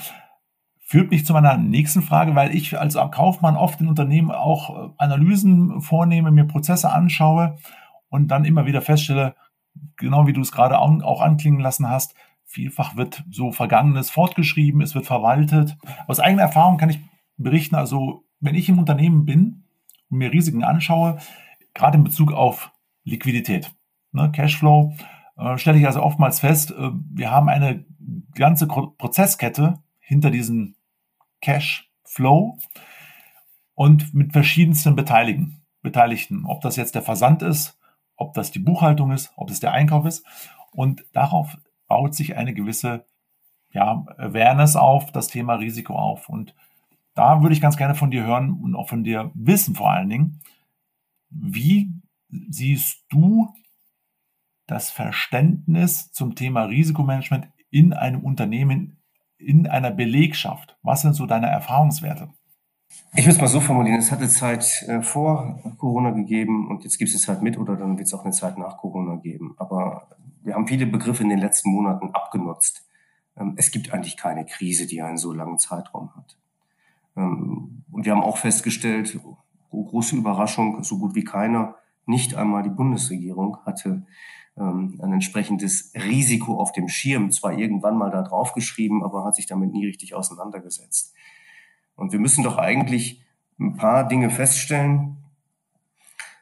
Führt 0.81 1.11
mich 1.11 1.25
zu 1.25 1.33
meiner 1.33 1.57
nächsten 1.57 2.03
Frage, 2.03 2.35
weil 2.35 2.55
ich 2.55 2.79
als 2.79 2.95
Kaufmann 3.11 3.57
oft 3.57 3.81
in 3.81 3.89
Unternehmen 3.89 4.31
auch 4.31 4.71
äh, 4.71 4.91
Analysen 4.99 5.81
vornehme, 5.81 6.31
mir 6.31 6.45
Prozesse 6.45 6.93
anschaue 6.93 7.57
und 8.09 8.29
dann 8.29 8.45
immer 8.45 8.67
wieder 8.67 8.83
feststelle, 8.83 9.35
genau 9.97 10.27
wie 10.27 10.33
du 10.33 10.41
es 10.41 10.53
gerade 10.53 10.79
auch 10.79 11.21
anklingen 11.21 11.61
lassen 11.61 11.89
hast, 11.89 12.15
vielfach 12.45 12.97
wird 12.97 13.25
so 13.31 13.51
Vergangenes 13.51 14.11
fortgeschrieben, 14.11 14.81
es 14.81 14.95
wird 14.95 15.07
verwaltet. 15.07 15.77
Aus 16.07 16.21
eigener 16.21 16.43
Erfahrung 16.43 16.77
kann 16.77 16.91
ich 16.91 17.01
berichten, 17.37 17.75
also 17.75 18.25
wenn 18.41 18.55
ich 18.55 18.69
im 18.69 18.79
Unternehmen 18.79 19.25
bin 19.25 19.65
und 20.11 20.19
mir 20.19 20.33
Risiken 20.33 20.63
anschaue, 20.63 21.19
gerade 21.73 21.99
in 21.99 22.05
Bezug 22.05 22.33
auf 22.33 22.71
Liquidität, 23.03 23.75
ne, 24.13 24.31
Cashflow, 24.31 24.95
stelle 25.57 25.79
ich 25.79 25.87
also 25.87 26.03
oftmals 26.03 26.41
fest, 26.41 26.71
äh, 26.71 26.91
wir 27.11 27.31
haben 27.31 27.49
eine 27.49 27.85
ganze 28.35 28.67
Prozesskette 28.67 29.83
hinter 29.99 30.31
diesem 30.31 30.77
Cashflow 31.41 32.59
und 33.75 34.15
mit 34.15 34.33
verschiedensten 34.33 34.97
Beteiligten. 34.97 35.61
Beteiligten, 35.83 36.47
ob 36.47 36.63
das 36.63 36.77
jetzt 36.77 36.95
der 36.95 37.03
Versand 37.03 37.43
ist, 37.43 37.79
ob 38.17 38.33
das 38.35 38.51
die 38.51 38.59
Buchhaltung 38.59 39.13
ist, 39.13 39.33
ob 39.37 39.51
es 39.51 39.61
der 39.61 39.73
Einkauf 39.73 40.07
ist. 40.07 40.25
Und 40.73 41.05
darauf 41.13 41.59
baut 41.87 42.15
sich 42.15 42.37
eine 42.37 42.55
gewisse 42.55 43.05
ja, 43.71 44.05
Awareness 44.17 44.77
auf, 44.77 45.13
das 45.13 45.29
Thema 45.29 45.55
Risiko 45.57 45.95
auf. 45.95 46.29
Und 46.29 46.55
da 47.15 47.43
würde 47.43 47.55
ich 47.55 47.61
ganz 47.61 47.77
gerne 47.77 47.95
von 47.95 48.11
dir 48.11 48.25
hören 48.25 48.53
und 48.53 48.75
auch 48.75 48.89
von 48.89 49.05
dir 49.05 49.31
wissen 49.35 49.75
vor 49.75 49.91
allen 49.91 50.09
Dingen, 50.09 50.41
wie 51.29 51.93
siehst 52.29 53.05
du 53.11 53.53
das 54.67 54.91
Verständnis 54.91 56.11
zum 56.13 56.35
Thema 56.35 56.65
Risikomanagement 56.65 57.49
in 57.71 57.93
einem 57.93 58.21
Unternehmen, 58.21 58.99
in 59.39 59.67
einer 59.67 59.91
Belegschaft? 59.91 60.77
Was 60.83 61.03
sind 61.03 61.15
so 61.15 61.27
deine 61.27 61.49
Erfahrungswerte? 61.49 62.31
Ich 63.17 63.27
will 63.27 63.33
es 63.33 63.41
mal 63.41 63.49
so 63.49 63.61
formulieren, 63.61 63.99
es 63.99 64.11
hat 64.11 64.19
eine 64.19 64.29
Zeit 64.29 64.85
äh, 64.89 65.03
vor 65.03 65.61
Corona 65.79 66.11
gegeben 66.11 66.69
und 66.69 66.85
jetzt 66.85 66.99
gibt 66.99 67.11
es 67.11 67.15
eine 67.15 67.37
Zeit 67.37 67.43
mit 67.43 67.59
oder 67.59 67.77
dann 67.77 67.99
wird 67.99 68.07
es 68.07 68.15
auch 68.15 68.25
eine 68.25 68.33
Zeit 68.33 68.59
nach 68.59 68.77
Corona 68.79 69.17
geben. 69.17 69.55
Aber 69.57 70.09
wir 70.43 70.55
haben 70.55 70.67
viele 70.67 70.87
Begriffe 70.87 71.23
in 71.23 71.29
den 71.29 71.39
letzten 71.39 71.71
Monaten 71.71 72.11
abgenutzt. 72.13 72.87
Ähm, 73.37 73.55
es 73.57 73.71
gibt 73.71 73.93
eigentlich 73.93 74.17
keine 74.17 74.45
Krise, 74.45 74.87
die 74.87 75.03
einen 75.03 75.17
so 75.17 75.33
langen 75.33 75.59
Zeitraum 75.59 76.15
hat. 76.17 76.37
Ähm, 77.17 77.85
und 77.91 78.05
wir 78.05 78.13
haben 78.13 78.23
auch 78.23 78.39
festgestellt, 78.39 79.19
große 79.71 80.17
Überraschung, 80.17 80.83
so 80.85 80.99
gut 80.99 81.15
wie 81.15 81.25
keiner, 81.25 81.77
nicht 82.07 82.35
einmal 82.35 82.63
die 82.63 82.71
Bundesregierung 82.71 83.59
hatte 83.65 84.07
ähm, 84.57 85.01
ein 85.03 85.13
entsprechendes 85.13 85.93
Risiko 85.95 86.61
auf 86.61 86.73
dem 86.73 86.89
Schirm, 86.89 87.31
zwar 87.33 87.59
irgendwann 87.59 87.97
mal 87.97 88.11
da 88.11 88.23
draufgeschrieben, 88.23 89.03
aber 89.03 89.25
hat 89.25 89.37
sich 89.37 89.47
damit 89.47 89.73
nie 89.73 89.87
richtig 89.87 90.15
auseinandergesetzt. 90.15 91.15
Und 91.97 92.13
wir 92.13 92.19
müssen 92.19 92.45
doch 92.45 92.59
eigentlich 92.59 93.23
ein 93.59 93.77
paar 93.77 94.07
Dinge 94.07 94.31
feststellen. 94.31 95.17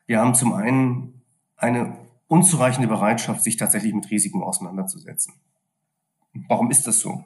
Wir 0.07 0.21
haben 0.21 0.35
zum 0.35 0.53
einen 0.53 1.23
eine 1.57 1.97
unzureichende 2.29 2.89
Bereitschaft, 2.89 3.43
sich 3.43 3.57
tatsächlich 3.57 3.95
mit 3.95 4.11
Risiken 4.11 4.43
auseinanderzusetzen. 4.43 5.35
Warum 6.49 6.71
ist 6.71 6.87
das 6.87 7.01
so? 7.01 7.25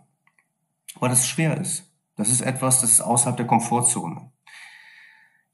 Weil 0.98 1.10
das 1.10 1.26
schwer 1.26 1.58
ist. 1.58 1.90
Das 2.16 2.30
ist 2.30 2.40
etwas, 2.40 2.80
das 2.80 2.92
ist 2.92 3.00
außerhalb 3.00 3.36
der 3.36 3.46
Komfortzone. 3.46 4.32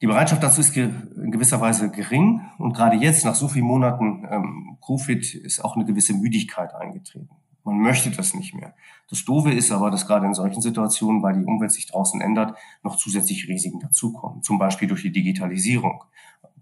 Die 0.02 0.08
Bereitschaft 0.08 0.42
dazu 0.42 0.60
ist 0.60 0.76
in 0.76 1.30
gewisser 1.30 1.60
Weise 1.60 1.88
gering 1.88 2.40
und 2.58 2.74
gerade 2.74 2.96
jetzt, 2.96 3.24
nach 3.24 3.36
so 3.36 3.46
vielen 3.46 3.66
Monaten 3.66 4.26
ähm, 4.28 4.76
Covid, 4.84 5.34
ist 5.36 5.64
auch 5.64 5.76
eine 5.76 5.84
gewisse 5.84 6.12
Müdigkeit 6.12 6.74
eingetreten. 6.74 7.30
Man 7.62 7.78
möchte 7.78 8.10
das 8.10 8.34
nicht 8.34 8.52
mehr. 8.52 8.74
Das 9.08 9.24
Doofe 9.24 9.52
ist 9.52 9.70
aber, 9.70 9.92
dass 9.92 10.08
gerade 10.08 10.26
in 10.26 10.34
solchen 10.34 10.60
Situationen, 10.60 11.22
weil 11.22 11.34
die 11.34 11.44
Umwelt 11.44 11.70
sich 11.70 11.86
draußen 11.86 12.20
ändert, 12.20 12.58
noch 12.82 12.96
zusätzliche 12.96 13.46
Risiken 13.46 13.78
dazukommen. 13.78 14.42
Zum 14.42 14.58
Beispiel 14.58 14.88
durch 14.88 15.02
die 15.02 15.12
Digitalisierung. 15.12 16.02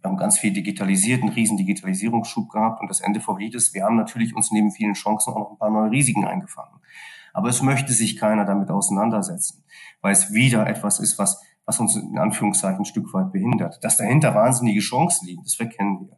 Wir 0.03 0.11
haben 0.11 0.19
ganz 0.19 0.39
viel 0.39 0.53
digitalisiert, 0.53 1.23
einen 1.23 1.33
riesen 1.33 1.57
Digitalisierungsschub 1.57 2.51
gehabt 2.51 2.83
und 2.83 2.89
das 2.89 3.01
Ende 3.01 3.23
Lied 3.39 3.55
ist, 3.55 3.73
wir 3.73 3.85
haben 3.85 3.97
natürlich 3.97 4.37
uns 4.37 4.51
neben 4.51 4.71
vielen 4.71 4.93
Chancen 4.93 5.33
auch 5.33 5.39
noch 5.39 5.51
ein 5.53 5.59
paar 5.59 5.71
neue 5.71 5.91
Risiken 5.91 6.27
eingefangen. 6.27 6.79
Aber 7.33 7.49
es 7.49 7.63
möchte 7.63 7.95
sich 7.95 8.19
keiner 8.19 8.45
damit 8.45 8.69
auseinandersetzen, 8.71 9.65
weil 10.03 10.13
es 10.13 10.35
wieder 10.35 10.67
etwas 10.67 10.99
ist, 10.99 11.19
was, 11.19 11.41
was 11.71 11.79
uns 11.79 11.97
in 11.97 12.19
Anführungszeichen 12.19 12.81
ein 12.81 12.85
Stück 12.85 13.15
weit 13.15 13.33
behindert. 13.33 13.83
Dass 13.83 13.97
dahinter 13.97 14.35
wahnsinnige 14.35 14.81
Chancen 14.81 15.27
liegen, 15.27 15.43
das 15.45 15.55
verkennen 15.55 16.01
wir. 16.01 16.17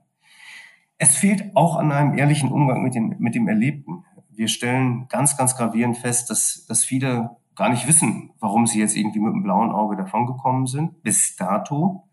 Es 0.99 1.17
fehlt 1.17 1.55
auch 1.57 1.77
an 1.77 1.93
einem 1.93 2.17
ehrlichen 2.17 2.51
Umgang 2.51 2.83
mit, 2.83 2.95
den, 2.95 3.17
mit 3.19 3.35
dem 3.35 3.49
Erlebten 3.49 4.05
wir 4.35 4.49
stellen 4.49 5.07
ganz, 5.09 5.37
ganz 5.37 5.57
gravierend 5.57 5.99
fest, 5.99 6.31
dass, 6.31 6.65
dass 6.67 6.85
viele 6.85 7.37
gar 7.55 7.69
nicht 7.69 7.87
wissen, 7.87 8.31
warum 8.41 8.67
sie 8.67 8.81
jetzt 8.81 8.97
irgendwie 8.97 9.21
mit 9.21 9.35
dem 9.35 9.43
blauen 9.43 9.71
Auge 9.71 9.97
davongekommen 9.97 10.67
sind, 10.67 11.03
bis 11.03 11.37
dato. 11.37 12.09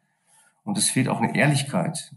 Und 0.63 0.77
es 0.77 0.89
fehlt 0.89 1.07
auch 1.07 1.21
eine 1.21 1.35
Ehrlichkeit, 1.35 2.13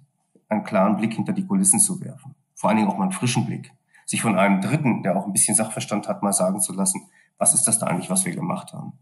einen 0.48 0.64
klaren 0.64 0.96
Blick 0.96 1.14
hinter 1.14 1.32
die 1.32 1.46
Kulissen 1.46 1.78
zu 1.78 2.00
werfen. 2.00 2.34
Vor 2.54 2.68
allen 2.68 2.78
Dingen 2.78 2.90
auch 2.90 2.98
mal 2.98 3.04
einen 3.04 3.12
frischen 3.12 3.46
Blick. 3.46 3.72
Sich 4.04 4.22
von 4.22 4.36
einem 4.36 4.60
Dritten, 4.60 5.02
der 5.02 5.16
auch 5.16 5.26
ein 5.26 5.32
bisschen 5.32 5.54
Sachverstand 5.54 6.08
hat, 6.08 6.22
mal 6.22 6.32
sagen 6.32 6.60
zu 6.60 6.72
lassen, 6.72 7.08
was 7.38 7.54
ist 7.54 7.66
das 7.66 7.78
da 7.78 7.86
eigentlich, 7.86 8.10
was 8.10 8.26
wir 8.26 8.34
gemacht 8.34 8.72
haben. 8.72 8.92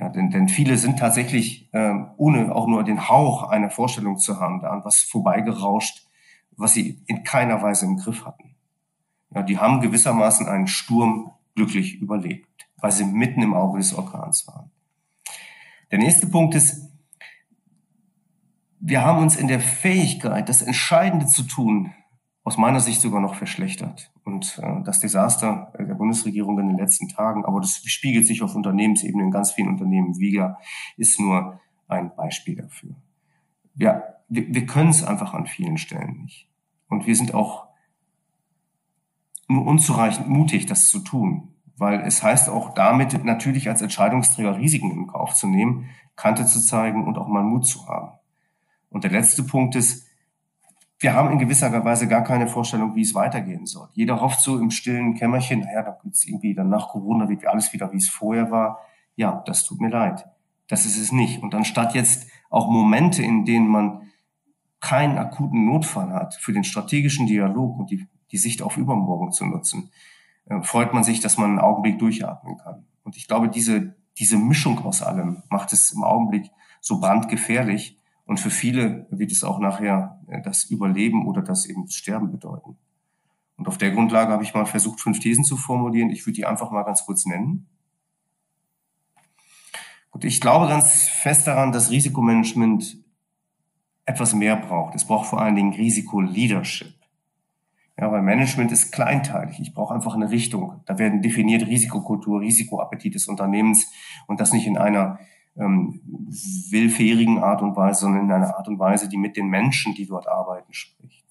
Ja, 0.00 0.08
denn, 0.08 0.30
denn 0.30 0.48
viele 0.48 0.76
sind 0.76 0.98
tatsächlich, 0.98 1.72
äh, 1.72 1.92
ohne 2.16 2.54
auch 2.54 2.68
nur 2.68 2.84
den 2.84 3.08
Hauch 3.08 3.42
einer 3.42 3.70
Vorstellung 3.70 4.18
zu 4.18 4.38
haben, 4.38 4.60
da 4.60 4.70
an 4.70 4.84
was 4.84 5.00
vorbeigerauscht, 5.00 6.06
was 6.56 6.72
sie 6.74 7.02
in 7.06 7.24
keiner 7.24 7.62
Weise 7.62 7.86
im 7.86 7.96
Griff 7.96 8.24
hatten. 8.24 8.54
Ja, 9.34 9.42
die 9.42 9.58
haben 9.58 9.80
gewissermaßen 9.80 10.46
einen 10.46 10.68
Sturm 10.68 11.32
glücklich 11.56 12.00
überlebt, 12.00 12.68
weil 12.76 12.92
sie 12.92 13.04
mitten 13.04 13.42
im 13.42 13.54
Auge 13.54 13.78
des 13.78 13.92
Orkans 13.94 14.46
waren. 14.46 14.70
Der 15.90 15.98
nächste 15.98 16.28
Punkt 16.28 16.54
ist, 16.54 16.92
wir 18.78 19.04
haben 19.04 19.20
uns 19.20 19.34
in 19.34 19.48
der 19.48 19.60
Fähigkeit, 19.60 20.48
das 20.48 20.62
Entscheidende 20.62 21.26
zu 21.26 21.42
tun, 21.42 21.92
aus 22.48 22.56
meiner 22.56 22.80
Sicht 22.80 23.02
sogar 23.02 23.20
noch 23.20 23.34
verschlechtert. 23.34 24.10
Und 24.24 24.58
äh, 24.62 24.82
das 24.82 25.00
Desaster 25.00 25.70
der 25.78 25.94
Bundesregierung 25.94 26.58
in 26.58 26.68
den 26.68 26.78
letzten 26.78 27.06
Tagen, 27.06 27.44
aber 27.44 27.60
das 27.60 27.82
spiegelt 27.84 28.24
sich 28.24 28.42
auf 28.42 28.54
Unternehmensebene 28.54 29.22
in 29.22 29.30
ganz 29.30 29.52
vielen 29.52 29.68
Unternehmen 29.68 30.18
wider, 30.18 30.58
ist 30.96 31.20
nur 31.20 31.60
ein 31.88 32.10
Beispiel 32.16 32.56
dafür. 32.56 32.96
Ja, 33.74 34.02
wir, 34.30 34.48
wir 34.48 34.64
können 34.64 34.88
es 34.88 35.04
einfach 35.04 35.34
an 35.34 35.44
vielen 35.44 35.76
Stellen 35.76 36.22
nicht. 36.22 36.48
Und 36.88 37.06
wir 37.06 37.14
sind 37.14 37.34
auch 37.34 37.66
nur 39.46 39.66
unzureichend 39.66 40.28
mutig, 40.28 40.64
das 40.64 40.88
zu 40.88 41.00
tun. 41.00 41.54
Weil 41.76 42.00
es 42.00 42.22
heißt 42.22 42.48
auch 42.48 42.72
damit 42.72 43.26
natürlich 43.26 43.68
als 43.68 43.82
Entscheidungsträger 43.82 44.56
Risiken 44.56 44.90
in 44.90 45.06
Kauf 45.06 45.34
zu 45.34 45.48
nehmen, 45.48 45.90
Kante 46.16 46.46
zu 46.46 46.64
zeigen 46.64 47.06
und 47.06 47.18
auch 47.18 47.28
mal 47.28 47.44
Mut 47.44 47.66
zu 47.66 47.86
haben. 47.86 48.18
Und 48.88 49.04
der 49.04 49.10
letzte 49.10 49.42
Punkt 49.42 49.76
ist, 49.76 50.07
wir 51.00 51.14
haben 51.14 51.30
in 51.30 51.38
gewisser 51.38 51.84
Weise 51.84 52.08
gar 52.08 52.24
keine 52.24 52.48
Vorstellung, 52.48 52.94
wie 52.94 53.02
es 53.02 53.14
weitergehen 53.14 53.66
soll. 53.66 53.88
Jeder 53.94 54.20
hofft 54.20 54.40
so 54.40 54.58
im 54.58 54.70
stillen 54.70 55.14
Kämmerchen, 55.14 55.60
naja, 55.60 55.82
da 55.82 55.98
gibt's 56.02 56.24
irgendwie 56.26 56.54
dann 56.54 56.68
nach 56.68 56.88
Corona 56.88 57.28
wird 57.28 57.46
alles 57.46 57.72
wieder, 57.72 57.92
wie 57.92 57.98
es 57.98 58.08
vorher 58.08 58.50
war. 58.50 58.80
Ja, 59.14 59.42
das 59.46 59.64
tut 59.64 59.80
mir 59.80 59.90
leid. 59.90 60.26
Das 60.66 60.84
ist 60.86 60.98
es 60.98 61.12
nicht. 61.12 61.42
Und 61.42 61.54
anstatt 61.54 61.94
jetzt 61.94 62.28
auch 62.50 62.68
Momente, 62.68 63.22
in 63.22 63.44
denen 63.44 63.68
man 63.68 64.02
keinen 64.80 65.18
akuten 65.18 65.66
Notfall 65.66 66.12
hat, 66.12 66.34
für 66.34 66.52
den 66.52 66.64
strategischen 66.64 67.26
Dialog 67.26 67.78
und 67.78 67.90
die 67.90 68.06
die 68.30 68.38
Sicht 68.38 68.62
auf 68.62 68.76
übermorgen 68.76 69.32
zu 69.32 69.46
nutzen, 69.46 69.90
äh, 70.46 70.60
freut 70.62 70.92
man 70.92 71.04
sich, 71.04 71.20
dass 71.20 71.38
man 71.38 71.50
einen 71.50 71.60
Augenblick 71.60 71.98
durchatmen 71.98 72.58
kann. 72.58 72.86
Und 73.04 73.16
ich 73.16 73.26
glaube, 73.26 73.48
diese, 73.48 73.96
diese 74.18 74.36
Mischung 74.36 74.84
aus 74.84 75.02
allem 75.02 75.42
macht 75.50 75.72
es 75.72 75.92
im 75.92 76.04
Augenblick 76.04 76.50
so 76.80 77.00
brandgefährlich. 77.00 77.97
Und 78.28 78.38
für 78.38 78.50
viele 78.50 79.06
wird 79.08 79.32
es 79.32 79.42
auch 79.42 79.58
nachher 79.58 80.20
äh, 80.28 80.42
das 80.42 80.64
Überleben 80.64 81.26
oder 81.26 81.40
das 81.40 81.64
eben 81.64 81.88
Sterben 81.88 82.30
bedeuten. 82.30 82.76
Und 83.56 83.66
auf 83.68 83.78
der 83.78 83.90
Grundlage 83.90 84.30
habe 84.30 84.44
ich 84.44 84.52
mal 84.52 84.66
versucht, 84.66 85.00
fünf 85.00 85.18
Thesen 85.18 85.44
zu 85.44 85.56
formulieren. 85.56 86.10
Ich 86.10 86.26
würde 86.26 86.34
die 86.34 86.44
einfach 86.44 86.70
mal 86.70 86.82
ganz 86.82 87.06
kurz 87.06 87.24
nennen. 87.24 87.66
Und 90.10 90.26
ich 90.26 90.42
glaube 90.42 90.68
ganz 90.68 91.08
fest 91.08 91.46
daran, 91.46 91.72
dass 91.72 91.90
Risikomanagement 91.90 92.98
etwas 94.04 94.34
mehr 94.34 94.56
braucht. 94.56 94.94
Es 94.94 95.06
braucht 95.06 95.26
vor 95.26 95.40
allen 95.40 95.56
Dingen 95.56 95.72
Risikoleadership. 95.72 96.94
Ja, 97.98 98.12
weil 98.12 98.20
Management 98.20 98.70
ist 98.72 98.92
kleinteilig. 98.92 99.58
Ich 99.58 99.72
brauche 99.72 99.94
einfach 99.94 100.14
eine 100.14 100.30
Richtung. 100.30 100.82
Da 100.84 100.98
werden 100.98 101.22
definiert 101.22 101.66
Risikokultur, 101.66 102.42
Risikoappetit 102.42 103.14
des 103.14 103.26
Unternehmens 103.26 103.90
und 104.26 104.38
das 104.38 104.52
nicht 104.52 104.66
in 104.66 104.76
einer 104.76 105.18
ähm, 105.58 106.00
willfährigen 106.70 107.38
Art 107.38 107.62
und 107.62 107.76
Weise, 107.76 108.00
sondern 108.00 108.24
in 108.24 108.32
einer 108.32 108.56
Art 108.56 108.68
und 108.68 108.78
Weise, 108.78 109.08
die 109.08 109.16
mit 109.16 109.36
den 109.36 109.48
Menschen, 109.48 109.94
die 109.94 110.06
dort 110.06 110.28
arbeiten, 110.28 110.72
spricht. 110.72 111.24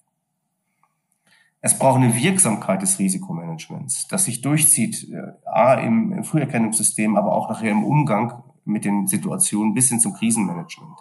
Es 1.60 1.78
braucht 1.78 2.00
eine 2.00 2.14
Wirksamkeit 2.14 2.82
des 2.82 2.98
Risikomanagements, 2.98 4.06
das 4.06 4.26
sich 4.26 4.42
durchzieht, 4.42 5.08
äh, 5.10 5.32
a 5.44 5.74
im, 5.74 6.12
im 6.12 6.24
Früherkennungssystem, 6.24 7.16
aber 7.16 7.32
auch 7.32 7.48
nachher 7.48 7.72
im 7.72 7.84
Umgang 7.84 8.44
mit 8.64 8.84
den 8.84 9.06
Situationen 9.06 9.74
bis 9.74 9.88
hin 9.88 9.98
zum 9.98 10.12
Krisenmanagement. 10.12 10.98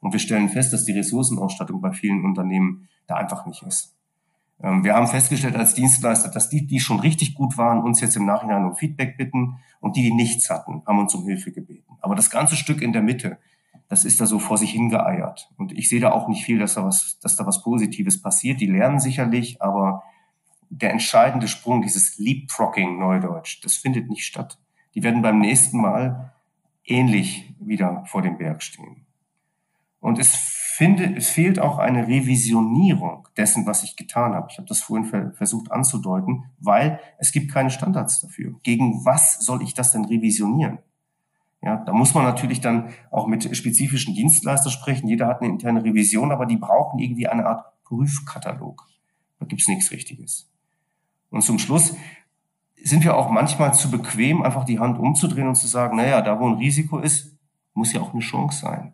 Und 0.00 0.12
wir 0.12 0.20
stellen 0.20 0.48
fest, 0.48 0.72
dass 0.72 0.84
die 0.84 0.92
Ressourcenausstattung 0.92 1.80
bei 1.80 1.92
vielen 1.92 2.24
Unternehmen 2.24 2.88
da 3.06 3.16
einfach 3.16 3.44
nicht 3.46 3.62
ist. 3.64 3.97
Ähm, 4.62 4.84
wir 4.84 4.94
haben 4.94 5.06
festgestellt 5.06 5.56
als 5.56 5.74
Dienstleister, 5.74 6.30
dass 6.30 6.48
die, 6.48 6.66
die 6.66 6.80
schon 6.80 7.00
richtig 7.00 7.34
gut 7.34 7.56
waren, 7.58 7.82
uns 7.82 8.00
jetzt 8.00 8.16
im 8.16 8.26
Nachhinein 8.26 8.64
um 8.64 8.74
Feedback 8.74 9.16
bitten 9.16 9.58
und 9.80 9.96
die, 9.96 10.02
die 10.02 10.12
nichts 10.12 10.50
hatten, 10.50 10.82
haben 10.86 10.98
uns 10.98 11.14
um 11.14 11.24
Hilfe 11.24 11.52
gebeten. 11.52 11.96
Aber 12.00 12.14
das 12.14 12.30
ganze 12.30 12.56
Stück 12.56 12.82
in 12.82 12.92
der 12.92 13.02
Mitte, 13.02 13.38
das 13.88 14.04
ist 14.04 14.20
da 14.20 14.26
so 14.26 14.38
vor 14.38 14.58
sich 14.58 14.72
hingeeiert. 14.72 15.50
Und 15.56 15.72
ich 15.72 15.88
sehe 15.88 16.00
da 16.00 16.10
auch 16.10 16.28
nicht 16.28 16.44
viel, 16.44 16.58
dass 16.58 16.74
da 16.74 16.84
was, 16.84 17.18
dass 17.20 17.36
da 17.36 17.46
was 17.46 17.62
Positives 17.62 18.20
passiert. 18.20 18.60
Die 18.60 18.66
lernen 18.66 19.00
sicherlich, 19.00 19.62
aber 19.62 20.02
der 20.70 20.90
entscheidende 20.90 21.48
Sprung, 21.48 21.80
dieses 21.80 22.18
Leapfrogging 22.18 22.98
Neudeutsch, 22.98 23.64
das 23.64 23.76
findet 23.76 24.10
nicht 24.10 24.26
statt. 24.26 24.58
Die 24.94 25.02
werden 25.02 25.22
beim 25.22 25.38
nächsten 25.38 25.80
Mal 25.80 26.34
ähnlich 26.84 27.54
wieder 27.60 28.04
vor 28.06 28.22
dem 28.22 28.36
Berg 28.38 28.62
stehen. 28.62 29.06
Und 30.00 30.18
es 30.18 30.34
finde, 30.78 31.16
es 31.16 31.28
fehlt 31.28 31.58
auch 31.58 31.78
eine 31.78 32.06
Revisionierung 32.06 33.26
dessen, 33.36 33.66
was 33.66 33.82
ich 33.82 33.96
getan 33.96 34.32
habe. 34.32 34.46
Ich 34.48 34.58
habe 34.58 34.68
das 34.68 34.78
vorhin 34.78 35.06
ver 35.06 35.32
versucht 35.32 35.72
anzudeuten, 35.72 36.44
weil 36.60 37.00
es 37.18 37.32
gibt 37.32 37.52
keine 37.52 37.70
Standards 37.70 38.20
dafür. 38.20 38.54
Gegen 38.62 39.04
was 39.04 39.40
soll 39.40 39.60
ich 39.62 39.74
das 39.74 39.90
denn 39.90 40.04
revisionieren? 40.04 40.78
Ja, 41.62 41.78
da 41.78 41.92
muss 41.92 42.14
man 42.14 42.22
natürlich 42.22 42.60
dann 42.60 42.90
auch 43.10 43.26
mit 43.26 43.56
spezifischen 43.56 44.14
Dienstleistern 44.14 44.70
sprechen. 44.70 45.08
Jeder 45.08 45.26
hat 45.26 45.42
eine 45.42 45.50
interne 45.50 45.82
Revision, 45.82 46.30
aber 46.30 46.46
die 46.46 46.56
brauchen 46.56 47.00
irgendwie 47.00 47.26
eine 47.26 47.46
Art 47.46 47.64
Prüfkatalog. 47.82 48.86
Da 49.40 49.46
gibt's 49.46 49.66
nichts 49.66 49.90
Richtiges. 49.90 50.48
Und 51.30 51.42
zum 51.42 51.58
Schluss 51.58 51.96
sind 52.80 53.02
wir 53.02 53.16
auch 53.16 53.30
manchmal 53.30 53.74
zu 53.74 53.90
bequem, 53.90 54.42
einfach 54.42 54.62
die 54.62 54.78
Hand 54.78 55.00
umzudrehen 55.00 55.48
und 55.48 55.56
zu 55.56 55.66
sagen, 55.66 55.96
naja, 55.96 56.22
da 56.22 56.38
wo 56.38 56.46
ein 56.46 56.54
Risiko 56.54 56.98
ist, 57.00 57.36
muss 57.74 57.92
ja 57.92 58.00
auch 58.00 58.12
eine 58.12 58.20
Chance 58.20 58.60
sein. 58.60 58.92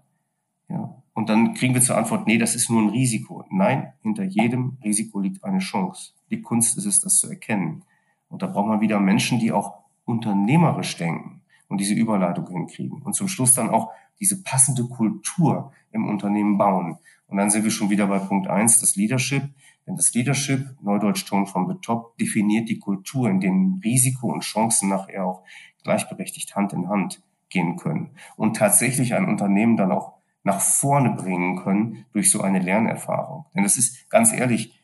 Ja. 0.71 1.04
Und 1.15 1.29
dann 1.29 1.55
kriegen 1.55 1.75
wir 1.75 1.81
zur 1.81 1.97
Antwort, 1.97 2.27
nee, 2.27 2.39
das 2.39 2.55
ist 2.57 2.69
nur 2.69 2.83
ein 2.83 2.91
Risiko. 2.91 3.45
Nein, 3.49 3.93
hinter 4.03 4.25
jedem 4.25 4.79
Risiko 4.83 5.21
liegt 5.21 5.45
eine 5.45 5.61
Chance. 5.61 6.13
Die 6.31 6.43
Kunst 6.43 6.77
ist 6.77 6.87
es, 6.87 7.01
das 7.01 7.19
zu 7.19 7.29
erkennen. 7.29 7.85
Und 8.29 8.43
da 8.43 8.49
braucht 8.49 8.67
man 8.67 8.81
wieder 8.81 8.99
Menschen, 8.99 9.39
die 9.39 9.53
auch 9.53 9.75
unternehmerisch 10.05 10.97
denken 10.97 11.43
und 11.69 11.79
diese 11.79 11.95
Überleitung 11.95 12.49
hinkriegen. 12.49 13.01
Und 13.03 13.15
zum 13.15 13.29
Schluss 13.29 13.55
dann 13.55 13.71
auch 13.71 13.93
diese 14.19 14.43
passende 14.43 14.85
Kultur 14.85 15.73
im 15.93 16.09
Unternehmen 16.09 16.59
bauen. 16.59 16.99
Und 17.27 17.37
dann 17.37 17.51
sind 17.51 17.65
wir 17.65 17.71
schon 17.71 17.91
wieder 17.91 18.09
bei 18.09 18.19
Punkt 18.19 18.49
eins, 18.49 18.81
das 18.81 18.97
Leadership. 18.97 19.45
Denn 19.87 19.97
das 19.97 20.15
Leadership, 20.15 20.77
Neudeutsch 20.83 21.25
Tone 21.27 21.47
from 21.47 21.69
the 21.69 21.79
Top, 21.81 22.17
definiert 22.17 22.69
die 22.69 22.79
Kultur, 22.79 23.29
in 23.29 23.41
denen 23.41 23.81
Risiko 23.85 24.33
und 24.33 24.41
Chancen 24.41 24.89
nachher 24.89 25.27
auch 25.27 25.45
gleichberechtigt 25.83 26.57
Hand 26.57 26.73
in 26.73 26.89
Hand 26.89 27.23
gehen 27.51 27.77
können. 27.77 28.11
Und 28.37 28.57
tatsächlich 28.57 29.15
ein 29.15 29.29
Unternehmen 29.29 29.77
dann 29.77 29.93
auch 29.93 30.14
nach 30.45 30.61
vorne 30.61 31.11
bringen 31.11 31.57
können 31.57 32.05
durch 32.13 32.31
so 32.31 32.43
eine 32.43 32.61
Lernerfahrung. 32.61 33.47
Denn 33.55 33.65
es 33.65 33.77
ist 33.77 34.09
ganz 34.11 34.33
ehrlich, 34.33 34.79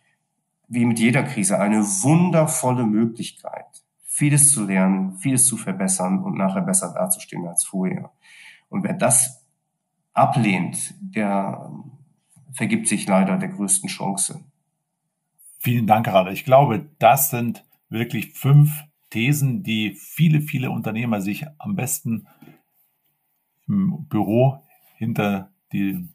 wie 0.68 0.84
mit 0.84 0.98
jeder 0.98 1.22
Krise, 1.22 1.60
eine 1.60 1.82
wundervolle 1.82 2.86
Möglichkeit, 2.86 3.66
vieles 4.06 4.52
zu 4.52 4.64
lernen, 4.64 5.18
vieles 5.18 5.46
zu 5.46 5.56
verbessern 5.56 6.22
und 6.24 6.36
nachher 6.36 6.62
besser 6.62 6.92
dazustehen 6.94 7.46
als 7.46 7.64
vorher. 7.64 8.10
Und 8.68 8.84
wer 8.84 8.94
das 8.94 9.44
ablehnt, 10.12 10.94
der 11.00 11.70
vergibt 12.52 12.88
sich 12.88 13.06
leider 13.06 13.36
der 13.36 13.48
größten 13.48 13.88
Chance. 13.88 14.42
Vielen 15.58 15.86
Dank, 15.86 16.08
Harald. 16.08 16.34
Ich 16.34 16.44
glaube, 16.44 16.88
das 16.98 17.30
sind 17.30 17.64
wirklich 17.90 18.32
fünf 18.32 18.84
Thesen, 19.10 19.62
die 19.62 19.94
viele, 19.94 20.40
viele 20.40 20.70
Unternehmer 20.70 21.20
sich 21.20 21.46
am 21.58 21.74
besten 21.74 22.26
im 23.66 24.06
Büro 24.08 24.62
hinter 25.00 25.50
die 25.72 26.06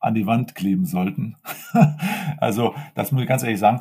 an 0.00 0.14
die 0.14 0.26
Wand 0.26 0.54
kleben 0.54 0.86
sollten. 0.86 1.36
also, 2.38 2.74
das 2.94 3.10
muss 3.10 3.22
ich 3.22 3.28
ganz 3.28 3.42
ehrlich 3.42 3.58
sagen. 3.58 3.80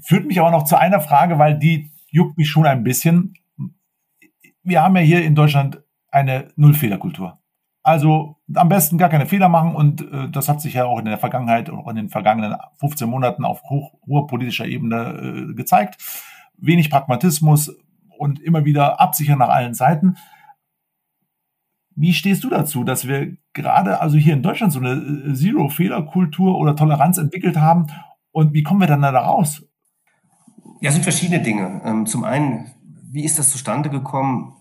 Führt 0.00 0.26
mich 0.26 0.38
aber 0.38 0.50
noch 0.50 0.64
zu 0.64 0.78
einer 0.78 1.00
Frage, 1.00 1.38
weil 1.38 1.58
die 1.58 1.90
juckt 2.10 2.36
mich 2.36 2.50
schon 2.50 2.66
ein 2.66 2.84
bisschen. 2.84 3.34
Wir 4.62 4.82
haben 4.82 4.94
ja 4.96 5.02
hier 5.02 5.24
in 5.24 5.34
Deutschland 5.34 5.82
eine 6.10 6.48
Nullfehlerkultur. 6.56 7.38
Also 7.82 8.36
am 8.54 8.68
besten 8.68 8.98
gar 8.98 9.08
keine 9.08 9.26
Fehler 9.26 9.48
machen 9.48 9.74
und 9.74 10.02
äh, 10.02 10.28
das 10.30 10.48
hat 10.48 10.60
sich 10.60 10.74
ja 10.74 10.84
auch 10.84 10.98
in 10.98 11.06
der 11.06 11.18
Vergangenheit, 11.18 11.68
auch 11.68 11.88
in 11.88 11.96
den 11.96 12.10
vergangenen 12.10 12.54
15 12.78 13.08
Monaten 13.08 13.44
auf 13.44 13.62
hoch, 13.64 13.94
hoher 14.06 14.28
politischer 14.28 14.66
Ebene 14.66 15.50
äh, 15.50 15.54
gezeigt. 15.54 15.96
Wenig 16.58 16.90
Pragmatismus 16.90 17.74
und 18.18 18.40
immer 18.40 18.64
wieder 18.64 19.00
absichern 19.00 19.38
nach 19.38 19.48
allen 19.48 19.74
Seiten. 19.74 20.16
Wie 21.94 22.12
stehst 22.12 22.44
du 22.44 22.50
dazu, 22.50 22.84
dass 22.84 23.06
wir 23.06 23.36
gerade 23.52 24.00
also 24.00 24.16
hier 24.16 24.34
in 24.34 24.42
Deutschland 24.42 24.72
so 24.72 24.80
eine 24.80 24.92
äh, 24.92 25.34
Zero-Fehler-Kultur 25.34 26.56
oder 26.58 26.76
Toleranz 26.76 27.18
entwickelt 27.18 27.56
haben? 27.56 27.86
Und 28.30 28.54
wie 28.54 28.62
kommen 28.62 28.80
wir 28.80 28.86
dann 28.86 29.02
da 29.02 29.10
raus? 29.10 29.62
Ja, 30.80 30.88
es 30.88 30.94
sind 30.94 31.02
verschiedene 31.02 31.42
Dinge. 31.42 31.82
Ähm, 31.84 32.06
zum 32.06 32.24
einen, 32.24 32.72
wie 33.10 33.24
ist 33.24 33.38
das 33.38 33.50
zustande 33.50 33.90
gekommen? 33.90 34.54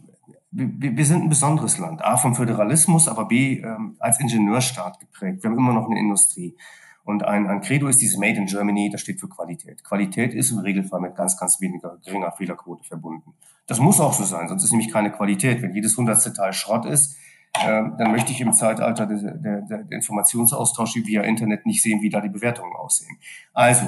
Wir 0.54 1.06
sind 1.06 1.24
ein 1.24 1.30
besonderes 1.30 1.78
Land. 1.78 2.04
A, 2.04 2.18
vom 2.18 2.36
Föderalismus, 2.36 3.08
aber 3.08 3.26
B, 3.26 3.62
ähm, 3.62 3.96
als 4.00 4.20
Ingenieurstaat 4.20 5.00
geprägt. 5.00 5.42
Wir 5.42 5.50
haben 5.50 5.58
immer 5.58 5.74
noch 5.74 5.90
eine 5.90 5.98
Industrie. 5.98 6.58
Und 7.04 7.24
ein, 7.24 7.48
ein 7.48 7.62
Credo 7.62 7.88
ist 7.88 8.02
dieses 8.02 8.18
Made 8.18 8.38
in 8.38 8.46
Germany, 8.46 8.90
das 8.92 9.02
steht 9.02 9.20
für 9.20 9.30
Qualität. 9.30 9.84
Qualität 9.84 10.34
ist 10.34 10.52
im 10.52 10.60
Regelfall 10.60 11.00
mit 11.00 11.16
ganz, 11.16 11.38
ganz 11.38 11.60
weniger 11.62 11.98
geringer 12.04 12.32
Fehlerquote 12.32 12.84
verbunden. 12.84 13.34
Das 13.68 13.80
muss 13.80 14.00
auch 14.00 14.14
so 14.14 14.24
sein, 14.24 14.48
sonst 14.48 14.64
ist 14.64 14.72
nämlich 14.72 14.92
keine 14.92 15.12
Qualität. 15.12 15.62
Wenn 15.62 15.74
jedes 15.74 15.98
hundertste 15.98 16.34
Teil 16.34 16.54
Schrott 16.54 16.86
ist, 16.86 17.16
äh, 17.54 17.84
dann 17.98 18.12
möchte 18.12 18.32
ich 18.32 18.42
im 18.42 18.54
Zeitalter 18.54 19.06
der, 19.06 19.36
der, 19.36 19.62
der 19.62 19.92
Informationsaustausch 19.92 20.96
via 20.96 21.22
Internet 21.22 21.66
nicht 21.66 21.82
sehen, 21.82 22.02
wie 22.02 22.10
da 22.10 22.22
die 22.22 22.30
Bewertungen 22.30 22.76
aussehen. 22.76 23.18
Also, 23.54 23.88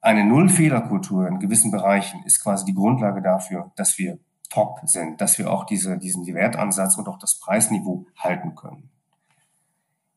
eine 0.00 0.24
Null-Fehler-Kultur 0.24 1.28
in 1.28 1.38
gewissen 1.38 1.70
Bereichen 1.70 2.24
ist 2.24 2.42
quasi 2.42 2.64
die 2.64 2.74
Grundlage 2.74 3.22
dafür, 3.22 3.70
dass 3.76 3.98
wir 3.98 4.18
top 4.50 4.80
sind, 4.84 5.20
dass 5.20 5.38
wir 5.38 5.50
auch 5.50 5.64
diese, 5.64 5.98
diesen 5.98 6.26
Wertansatz 6.26 6.96
und 6.96 7.08
auch 7.08 7.18
das 7.18 7.38
Preisniveau 7.38 8.06
halten 8.18 8.54
können. 8.54 8.90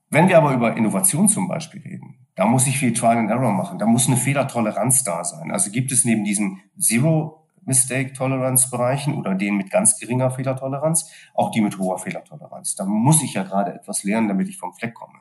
Wenn 0.10 0.28
wir 0.28 0.38
aber 0.38 0.54
über 0.54 0.76
Innovation 0.76 1.28
zum 1.28 1.48
Beispiel 1.48 1.82
reden, 1.82 2.16
da 2.36 2.46
muss 2.46 2.68
ich 2.68 2.78
viel 2.78 2.94
Trial 2.94 3.18
and 3.18 3.30
Error 3.30 3.54
machen, 3.54 3.80
da 3.80 3.86
muss 3.86 4.08
eine 4.08 4.18
Fehlertoleranz 4.18 5.04
da 5.04 5.24
sein. 5.24 5.52
Also 5.52 5.72
gibt 5.72 5.92
es 5.92 6.04
neben 6.04 6.24
diesen 6.24 6.62
Zero 6.80 7.45
Mistake 7.66 8.14
Tolerance 8.14 8.70
Bereichen 8.70 9.16
oder 9.16 9.36
denen 9.36 9.58
mit 9.58 9.70
ganz 9.70 10.00
geringer 10.00 10.32
Fehlertoleranz, 10.32 11.12
auch 11.34 11.52
die 11.52 11.62
mit 11.62 11.78
hoher 11.78 12.00
Fehlertoleranz. 12.00 12.76
Da 12.76 12.86
muss 12.86 13.24
ich 13.24 13.34
ja 13.34 13.44
gerade 13.44 13.74
etwas 13.74 14.04
lernen, 14.04 14.28
damit 14.28 14.50
ich 14.50 14.58
vom 14.58 14.74
Fleck 14.74 14.94
komme. 14.94 15.20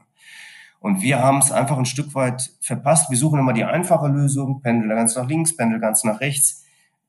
Und 0.80 1.00
wir 1.00 1.20
haben 1.20 1.38
es 1.38 1.50
einfach 1.50 1.78
ein 1.78 1.86
Stück 1.86 2.14
weit 2.14 2.52
verpasst. 2.60 3.10
Wir 3.10 3.16
suchen 3.16 3.38
immer 3.38 3.54
die 3.54 3.64
einfache 3.64 4.08
Lösung, 4.08 4.60
Pendel 4.60 4.90
ganz 4.90 5.16
nach 5.16 5.26
links, 5.26 5.56
Pendel 5.56 5.80
ganz 5.80 6.04
nach 6.04 6.20
rechts. 6.20 6.66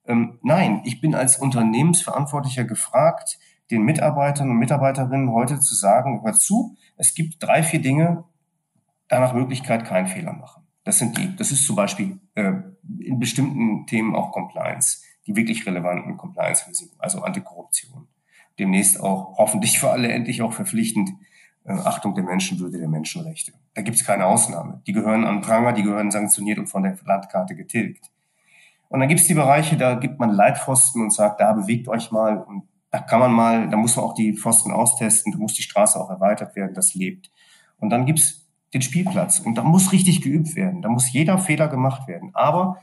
Ähm, 0.07 0.39
nein, 0.43 0.81
ich 0.85 1.01
bin 1.01 1.13
als 1.13 1.37
Unternehmensverantwortlicher 1.37 2.63
gefragt, 2.63 3.37
den 3.71 3.83
Mitarbeitern 3.83 4.49
und 4.49 4.57
Mitarbeiterinnen 4.57 5.31
heute 5.31 5.59
zu 5.59 5.75
sagen, 5.75 6.21
hör 6.23 6.33
zu, 6.33 6.77
es 6.97 7.15
gibt 7.15 7.43
drei, 7.43 7.63
vier 7.63 7.81
Dinge, 7.81 8.23
danach 9.09 9.33
Möglichkeit 9.33 9.85
keinen 9.85 10.07
Fehler 10.07 10.33
machen. 10.33 10.63
Das 10.85 10.99
sind 10.99 11.17
die. 11.17 11.35
Das 11.35 11.51
ist 11.51 11.65
zum 11.65 11.75
Beispiel 11.75 12.19
äh, 12.35 12.53
in 12.99 13.19
bestimmten 13.19 13.87
Themen 13.87 14.15
auch 14.15 14.31
Compliance 14.31 15.01
die 15.27 15.35
wirklich 15.35 15.65
relevanten 15.65 16.17
Compliance-Risiken, 16.17 16.95
also 16.99 17.21
Antikorruption. 17.21 18.07
Demnächst 18.59 18.99
auch 18.99 19.37
hoffentlich 19.37 19.79
für 19.79 19.89
alle 19.89 20.07
endlich 20.09 20.41
auch 20.41 20.53
verpflichtend 20.53 21.09
äh, 21.65 21.73
Achtung 21.73 22.13
der 22.13 22.23
Menschenwürde, 22.23 22.77
der 22.77 22.87
Menschenrechte. 22.87 23.53
Da 23.73 23.81
gibt 23.81 23.97
es 23.97 24.05
keine 24.05 24.25
Ausnahme. 24.25 24.81
Die 24.87 24.93
gehören 24.93 25.25
an 25.25 25.41
Pranger, 25.41 25.73
die 25.73 25.83
gehören 25.83 26.11
sanktioniert 26.11 26.59
und 26.59 26.67
von 26.67 26.83
der 26.83 26.97
Landkarte 27.05 27.55
getilgt. 27.55 28.11
Und 28.87 28.99
dann 28.99 29.09
gibt 29.09 29.21
es 29.21 29.27
die 29.27 29.33
Bereiche, 29.33 29.75
da 29.77 29.95
gibt 29.95 30.19
man 30.19 30.29
Leitpfosten 30.29 31.01
und 31.01 31.11
sagt, 31.11 31.41
da 31.41 31.53
bewegt 31.53 31.87
euch 31.87 32.11
mal 32.11 32.37
und 32.37 32.63
da 32.91 32.99
kann 32.99 33.19
man 33.19 33.33
mal, 33.33 33.69
da 33.69 33.77
muss 33.77 33.95
man 33.95 34.05
auch 34.05 34.13
die 34.13 34.37
Pfosten 34.37 34.71
austesten, 34.71 35.33
da 35.33 35.37
muss 35.37 35.53
die 35.53 35.63
Straße 35.63 35.99
auch 35.99 36.09
erweitert 36.09 36.55
werden, 36.55 36.73
das 36.73 36.93
lebt. 36.93 37.29
Und 37.77 37.89
dann 37.89 38.05
gibt's 38.05 38.47
den 38.73 38.81
Spielplatz 38.81 39.39
und 39.39 39.55
da 39.55 39.63
muss 39.63 39.91
richtig 39.91 40.21
geübt 40.21 40.55
werden, 40.55 40.81
da 40.81 40.89
muss 40.89 41.11
jeder 41.11 41.37
Fehler 41.37 41.67
gemacht 41.67 42.07
werden. 42.07 42.31
Aber 42.33 42.77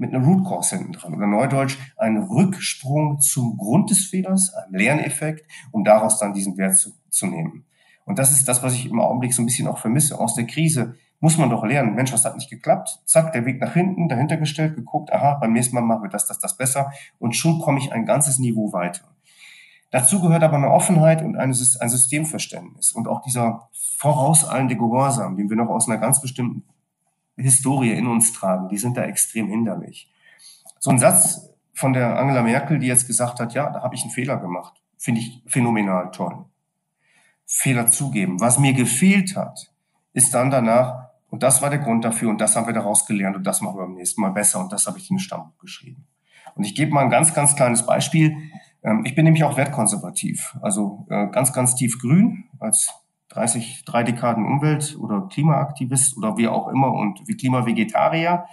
mit 0.00 0.14
einer 0.14 0.24
Root 0.24 0.46
Cause 0.46 0.76
hinten 0.76 0.92
dran 0.92 1.14
oder 1.14 1.26
Neudeutsch 1.26 1.78
ein 1.96 2.16
Rücksprung 2.16 3.20
zum 3.20 3.58
Grund 3.58 3.90
des 3.90 4.06
Fehlers, 4.06 4.52
ein 4.54 4.72
Lerneffekt, 4.72 5.46
um 5.70 5.84
daraus 5.84 6.18
dann 6.18 6.32
diesen 6.32 6.56
Wert 6.56 6.76
zu, 6.76 6.92
zu 7.10 7.26
nehmen. 7.26 7.64
Und 8.06 8.18
das 8.18 8.32
ist 8.32 8.48
das, 8.48 8.62
was 8.62 8.74
ich 8.74 8.86
im 8.86 8.98
Augenblick 8.98 9.34
so 9.34 9.42
ein 9.42 9.46
bisschen 9.46 9.68
auch 9.68 9.78
vermisse. 9.78 10.18
Aus 10.18 10.34
der 10.34 10.46
Krise 10.46 10.94
muss 11.20 11.36
man 11.36 11.50
doch 11.50 11.64
lernen. 11.64 11.94
Mensch, 11.94 12.12
was 12.12 12.24
hat 12.24 12.34
nicht 12.34 12.48
geklappt? 12.48 13.00
Zack, 13.04 13.32
der 13.32 13.44
Weg 13.44 13.60
nach 13.60 13.74
hinten, 13.74 14.08
dahinter 14.08 14.38
gestellt, 14.38 14.74
geguckt, 14.74 15.12
aha, 15.12 15.34
beim 15.34 15.52
nächsten 15.52 15.74
Mal 15.74 15.82
machen 15.82 16.02
wir 16.02 16.10
das, 16.10 16.26
das, 16.26 16.38
das 16.38 16.56
besser. 16.56 16.90
Und 17.18 17.36
schon 17.36 17.60
komme 17.60 17.78
ich 17.78 17.92
ein 17.92 18.06
ganzes 18.06 18.38
Niveau 18.38 18.72
weiter. 18.72 19.04
Dazu 19.90 20.22
gehört 20.22 20.42
aber 20.42 20.56
eine 20.56 20.70
Offenheit 20.70 21.22
und 21.22 21.36
ein 21.36 21.52
Systemverständnis 21.52 22.92
und 22.92 23.06
auch 23.06 23.20
dieser 23.22 23.68
vorauseilende 23.98 24.76
Gehorsam, 24.76 25.36
den 25.36 25.50
wir 25.50 25.56
noch 25.56 25.68
aus 25.68 25.88
einer 25.88 25.98
ganz 25.98 26.22
bestimmten 26.22 26.64
Historie 27.40 27.92
in 27.92 28.06
uns 28.06 28.32
tragen, 28.32 28.68
die 28.68 28.78
sind 28.78 28.96
da 28.96 29.04
extrem 29.04 29.48
hinderlich. 29.48 30.10
So 30.78 30.90
ein 30.90 30.98
Satz 30.98 31.50
von 31.74 31.92
der 31.92 32.18
Angela 32.18 32.42
Merkel, 32.42 32.78
die 32.78 32.86
jetzt 32.86 33.06
gesagt 33.06 33.40
hat, 33.40 33.54
ja, 33.54 33.70
da 33.70 33.82
habe 33.82 33.94
ich 33.94 34.02
einen 34.02 34.10
Fehler 34.10 34.36
gemacht, 34.36 34.80
finde 34.98 35.20
ich 35.20 35.42
phänomenal 35.46 36.10
toll. 36.10 36.44
Fehler 37.46 37.86
zugeben. 37.86 38.40
Was 38.40 38.58
mir 38.58 38.72
gefehlt 38.72 39.36
hat, 39.36 39.72
ist 40.12 40.34
dann 40.34 40.50
danach 40.50 41.10
Und 41.30 41.44
das 41.44 41.62
war 41.62 41.70
der 41.70 41.78
Grund 41.78 42.04
dafür 42.04 42.28
und 42.28 42.40
das 42.40 42.56
haben 42.56 42.66
wir 42.66 42.74
daraus 42.74 43.06
gelernt 43.06 43.36
und 43.36 43.44
das 43.44 43.60
machen 43.60 43.76
wir 43.76 43.86
beim 43.86 43.94
nächsten 43.94 44.20
Mal 44.20 44.32
besser 44.32 44.60
und 44.60 44.72
das 44.72 44.86
habe 44.86 44.98
ich 44.98 45.08
in 45.10 45.16
den 45.16 45.20
Stammbuch 45.20 45.58
geschrieben. 45.58 46.06
Und 46.56 46.64
ich 46.64 46.74
gebe 46.74 46.92
mal 46.92 47.04
ein 47.04 47.10
ganz, 47.10 47.32
ganz 47.32 47.54
kleines 47.54 47.86
Beispiel. 47.86 48.36
Ähm, 48.82 49.04
ich 49.04 49.14
bin 49.14 49.24
nämlich 49.24 49.44
auch 49.44 49.56
wertkonservativ, 49.56 50.56
also 50.60 51.06
äh, 51.08 51.28
ganz, 51.28 51.52
ganz 51.52 51.76
tief 51.76 52.00
grün 52.00 52.44
als 52.58 52.92
30, 53.30 53.84
drei 53.84 54.02
Dekaden 54.02 54.44
Umwelt- 54.44 54.96
oder 54.98 55.28
Klimaaktivist 55.28 56.16
oder 56.16 56.36
wie 56.36 56.48
auch 56.48 56.68
immer 56.68 56.92
und 56.92 57.26
wie 57.26 57.36
Klimavegetarier. 57.36 58.44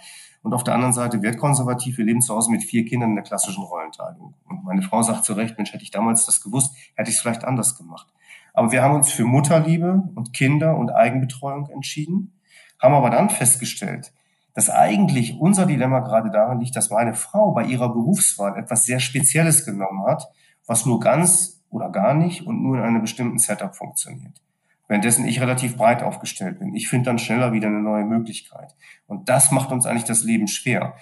Und 0.42 0.54
auf 0.54 0.64
der 0.64 0.74
anderen 0.74 0.92
Seite 0.92 1.20
wertkonservativ. 1.20 1.98
Wir 1.98 2.04
leben 2.04 2.20
zu 2.20 2.34
Hause 2.34 2.50
mit 2.50 2.62
vier 2.62 2.84
Kindern 2.84 3.10
in 3.10 3.16
der 3.16 3.24
klassischen 3.24 3.64
Rollenteilung. 3.64 4.34
Und 4.48 4.64
meine 4.64 4.82
Frau 4.82 5.02
sagt 5.02 5.24
zu 5.24 5.32
Recht, 5.32 5.58
Mensch, 5.58 5.72
hätte 5.72 5.82
ich 5.82 5.90
damals 5.90 6.26
das 6.26 6.40
gewusst, 6.40 6.74
hätte 6.94 7.10
ich 7.10 7.16
es 7.16 7.20
vielleicht 7.20 7.44
anders 7.44 7.76
gemacht. 7.76 8.06
Aber 8.54 8.72
wir 8.72 8.82
haben 8.82 8.94
uns 8.94 9.10
für 9.10 9.24
Mutterliebe 9.24 10.02
und 10.14 10.32
Kinder 10.32 10.76
und 10.76 10.90
Eigenbetreuung 10.90 11.68
entschieden, 11.70 12.40
haben 12.80 12.94
aber 12.94 13.10
dann 13.10 13.30
festgestellt, 13.30 14.12
dass 14.54 14.70
eigentlich 14.70 15.38
unser 15.38 15.66
Dilemma 15.66 16.00
gerade 16.00 16.30
darin 16.30 16.60
liegt, 16.60 16.76
dass 16.76 16.90
meine 16.90 17.14
Frau 17.14 17.52
bei 17.52 17.64
ihrer 17.64 17.88
Berufswahl 17.88 18.56
etwas 18.56 18.86
sehr 18.86 19.00
Spezielles 19.00 19.64
genommen 19.64 20.04
hat, 20.06 20.28
was 20.66 20.86
nur 20.86 21.00
ganz 21.00 21.62
oder 21.68 21.90
gar 21.90 22.14
nicht 22.14 22.46
und 22.46 22.62
nur 22.62 22.78
in 22.78 22.84
einem 22.84 23.02
bestimmten 23.02 23.38
Setup 23.38 23.76
funktioniert. 23.76 24.40
Währenddessen 24.88 25.28
ich 25.28 25.40
relativ 25.40 25.76
breit 25.76 26.02
aufgestellt 26.02 26.58
bin. 26.58 26.74
Ich 26.74 26.88
finde 26.88 27.06
dann 27.06 27.18
schneller 27.18 27.52
wieder 27.52 27.68
eine 27.68 27.80
neue 27.80 28.04
Möglichkeit. 28.04 28.74
Und 29.06 29.28
das 29.28 29.52
macht 29.52 29.70
uns 29.70 29.86
eigentlich 29.86 30.04
das 30.04 30.24
Leben 30.24 30.48
schwer. 30.48 30.94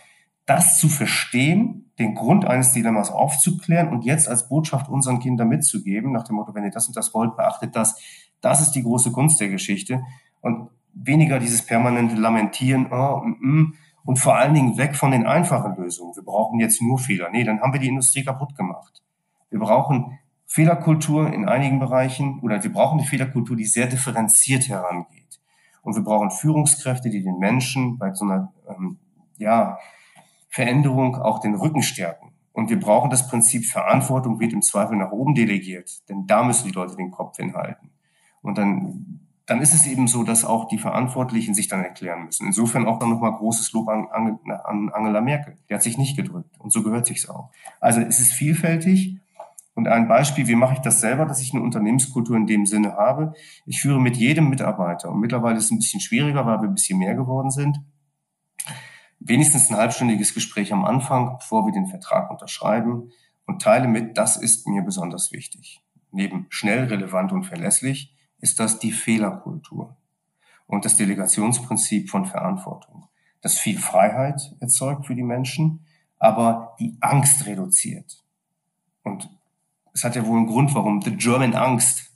Das 0.44 0.78
zu 0.78 0.88
verstehen, 0.88 1.92
den 1.98 2.14
Grund 2.14 2.44
eines 2.44 2.72
Dilemmas 2.72 3.10
aufzuklären 3.10 3.88
und 3.88 4.04
jetzt 4.04 4.28
als 4.28 4.48
Botschaft 4.48 4.88
unseren 4.88 5.20
Kindern 5.20 5.48
mitzugeben, 5.48 6.12
nach 6.12 6.24
dem 6.24 6.36
Motto, 6.36 6.54
wenn 6.54 6.64
ihr 6.64 6.70
das 6.70 6.88
und 6.88 6.96
das 6.96 7.14
wollt, 7.14 7.36
beachtet 7.36 7.74
das. 7.74 8.00
Das 8.40 8.60
ist 8.60 8.72
die 8.72 8.82
große 8.82 9.12
Gunst 9.12 9.40
der 9.40 9.48
Geschichte. 9.48 10.02
Und 10.40 10.68
weniger 10.92 11.38
dieses 11.38 11.62
permanente 11.62 12.16
Lamentieren, 12.16 12.88
oh, 12.90 13.22
mm, 13.24 13.36
mm, 13.40 13.74
und 14.04 14.18
vor 14.18 14.36
allen 14.36 14.54
Dingen 14.54 14.78
weg 14.78 14.94
von 14.94 15.10
den 15.10 15.26
einfachen 15.26 15.76
Lösungen. 15.76 16.14
Wir 16.14 16.22
brauchen 16.22 16.60
jetzt 16.60 16.80
nur 16.80 16.98
Fehler. 16.98 17.28
Nee, 17.30 17.44
dann 17.44 17.60
haben 17.60 17.72
wir 17.72 17.80
die 17.80 17.88
Industrie 17.88 18.24
kaputt 18.24 18.56
gemacht. 18.56 19.02
Wir 19.50 19.58
brauchen 19.58 20.18
Fehlerkultur 20.56 21.30
in 21.30 21.46
einigen 21.46 21.80
Bereichen 21.80 22.40
oder 22.40 22.64
wir 22.64 22.72
brauchen 22.72 22.98
eine 22.98 23.06
Fehlerkultur, 23.06 23.56
die 23.56 23.66
sehr 23.66 23.88
differenziert 23.88 24.70
herangeht. 24.70 25.38
Und 25.82 25.96
wir 25.96 26.02
brauchen 26.02 26.30
Führungskräfte, 26.30 27.10
die 27.10 27.22
den 27.22 27.38
Menschen 27.38 27.98
bei 27.98 28.14
so 28.14 28.24
einer 28.24 28.54
ähm, 28.66 28.96
ja, 29.36 29.76
Veränderung 30.48 31.16
auch 31.16 31.40
den 31.40 31.56
Rücken 31.56 31.82
stärken. 31.82 32.32
Und 32.54 32.70
wir 32.70 32.80
brauchen 32.80 33.10
das 33.10 33.28
Prinzip 33.28 33.66
Verantwortung 33.66 34.40
wird 34.40 34.54
im 34.54 34.62
Zweifel 34.62 34.96
nach 34.96 35.12
oben 35.12 35.34
delegiert, 35.34 36.08
denn 36.08 36.26
da 36.26 36.42
müssen 36.42 36.66
die 36.66 36.72
Leute 36.72 36.96
den 36.96 37.10
Kopf 37.10 37.36
hinhalten. 37.36 37.90
Und 38.40 38.56
dann, 38.56 39.20
dann 39.44 39.60
ist 39.60 39.74
es 39.74 39.86
eben 39.86 40.08
so, 40.08 40.24
dass 40.24 40.46
auch 40.46 40.68
die 40.68 40.78
Verantwortlichen 40.78 41.52
sich 41.52 41.68
dann 41.68 41.84
erklären 41.84 42.24
müssen. 42.24 42.46
Insofern 42.46 42.86
auch 42.86 42.98
dann 42.98 43.10
nochmal 43.10 43.34
großes 43.34 43.74
Lob 43.74 43.90
an, 43.90 44.06
an 44.06 44.88
Angela 44.88 45.20
Merkel. 45.20 45.58
Die 45.68 45.74
hat 45.74 45.82
sich 45.82 45.98
nicht 45.98 46.16
gedrückt. 46.16 46.58
Und 46.58 46.72
so 46.72 46.82
gehört 46.82 47.04
sich's 47.04 47.28
auch. 47.28 47.50
Also 47.78 48.00
es 48.00 48.20
ist 48.20 48.32
vielfältig. 48.32 49.18
Und 49.76 49.88
ein 49.88 50.08
Beispiel, 50.08 50.48
wie 50.48 50.54
mache 50.54 50.72
ich 50.72 50.80
das 50.80 51.02
selber, 51.02 51.26
dass 51.26 51.42
ich 51.42 51.52
eine 51.52 51.62
Unternehmenskultur 51.62 52.34
in 52.34 52.46
dem 52.46 52.64
Sinne 52.64 52.94
habe? 52.94 53.34
Ich 53.66 53.82
führe 53.82 54.00
mit 54.00 54.16
jedem 54.16 54.48
Mitarbeiter, 54.48 55.10
und 55.10 55.20
mittlerweile 55.20 55.58
ist 55.58 55.66
es 55.66 55.70
ein 55.70 55.78
bisschen 55.78 56.00
schwieriger, 56.00 56.46
weil 56.46 56.62
wir 56.62 56.68
ein 56.68 56.74
bisschen 56.74 56.98
mehr 56.98 57.14
geworden 57.14 57.50
sind, 57.50 57.78
wenigstens 59.20 59.70
ein 59.70 59.76
halbstündiges 59.76 60.32
Gespräch 60.32 60.72
am 60.72 60.86
Anfang, 60.86 61.36
bevor 61.36 61.66
wir 61.66 61.72
den 61.72 61.88
Vertrag 61.88 62.30
unterschreiben 62.30 63.12
und 63.44 63.60
teile 63.60 63.86
mit, 63.86 64.16
das 64.16 64.38
ist 64.38 64.66
mir 64.66 64.80
besonders 64.80 65.30
wichtig. 65.30 65.82
Neben 66.10 66.46
schnell, 66.48 66.84
relevant 66.84 67.32
und 67.32 67.44
verlässlich 67.44 68.16
ist 68.40 68.58
das 68.58 68.78
die 68.78 68.92
Fehlerkultur 68.92 69.98
und 70.66 70.86
das 70.86 70.96
Delegationsprinzip 70.96 72.08
von 72.08 72.24
Verantwortung, 72.24 73.08
das 73.42 73.58
viel 73.58 73.78
Freiheit 73.78 74.56
erzeugt 74.58 75.04
für 75.04 75.14
die 75.14 75.22
Menschen, 75.22 75.84
aber 76.18 76.74
die 76.80 76.96
Angst 77.02 77.44
reduziert. 77.44 78.24
Und 79.02 79.28
es 79.96 80.04
hat 80.04 80.14
ja 80.14 80.26
wohl 80.26 80.36
einen 80.36 80.46
Grund, 80.46 80.74
warum 80.74 81.00
The 81.00 81.16
German 81.16 81.54
Angst 81.54 82.12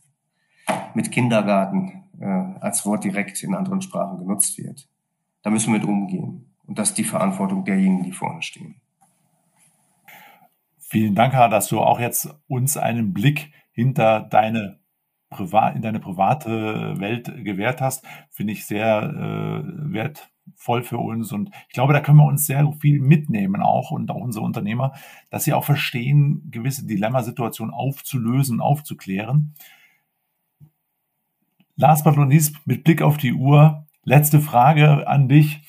mit 0.93 1.11
Kindergarten 1.11 2.05
äh, 2.21 2.27
als 2.61 2.85
Wort 2.85 3.05
direkt 3.05 3.43
in 3.43 3.55
anderen 3.55 3.81
Sprachen 3.81 4.19
genutzt 4.19 4.59
wird. 4.59 4.87
Da 5.43 5.49
müssen 5.49 5.73
wir 5.73 5.81
mit 5.81 5.89
umgehen. 5.89 6.55
Und 6.67 6.79
das 6.79 6.91
ist 6.91 6.99
die 6.99 7.05
Verantwortung 7.05 7.65
derjenigen, 7.65 8.05
die 8.05 8.13
vorne 8.13 8.43
stehen. 8.43 8.75
Vielen 10.79 11.15
Dank, 11.15 11.33
Herr, 11.33 11.49
dass 11.49 11.69
du 11.69 11.81
auch 11.81 11.99
jetzt 12.01 12.29
uns 12.49 12.77
einen 12.77 13.15
Blick 13.15 13.51
hinter 13.73 14.21
deine 14.21 14.79
Privat, 15.31 15.75
in 15.75 15.81
deine 15.81 16.01
private 16.01 17.01
Welt 17.01 17.33
gewährt 17.45 17.81
hast. 17.81 18.05
Finde 18.29 18.53
ich 18.53 18.67
sehr 18.67 19.05
äh, 19.05 19.93
wert, 19.93 20.31
voll 20.57 20.83
für 20.83 20.99
uns. 20.99 21.33
Und 21.33 21.51
ich 21.69 21.75
glaube, 21.75 21.93
da 21.93 22.01
können 22.01 22.19
wir 22.19 22.27
uns 22.27 22.47
sehr 22.47 22.71
viel 22.81 23.01
mitnehmen 23.01 23.63
auch 23.63 23.91
und 23.91 24.11
auch 24.11 24.21
unsere 24.21 24.45
Unternehmer, 24.45 24.93
dass 25.31 25.45
sie 25.45 25.53
auch 25.53 25.65
verstehen, 25.65 26.49
gewisse 26.51 26.87
Dilemmasituationen 26.87 27.75
aufzulösen, 27.75 28.61
aufzuklären. 28.61 29.55
Last 31.77 32.05
but 32.05 32.17
not 32.17 32.29
least, 32.29 32.57
mit 32.67 32.85
Blick 32.85 33.01
auf 33.01 33.17
die 33.17 33.33
Uhr, 33.33 33.87
letzte 34.05 34.41
Frage 34.41 35.09
an 35.09 35.29
dich. 35.29 35.63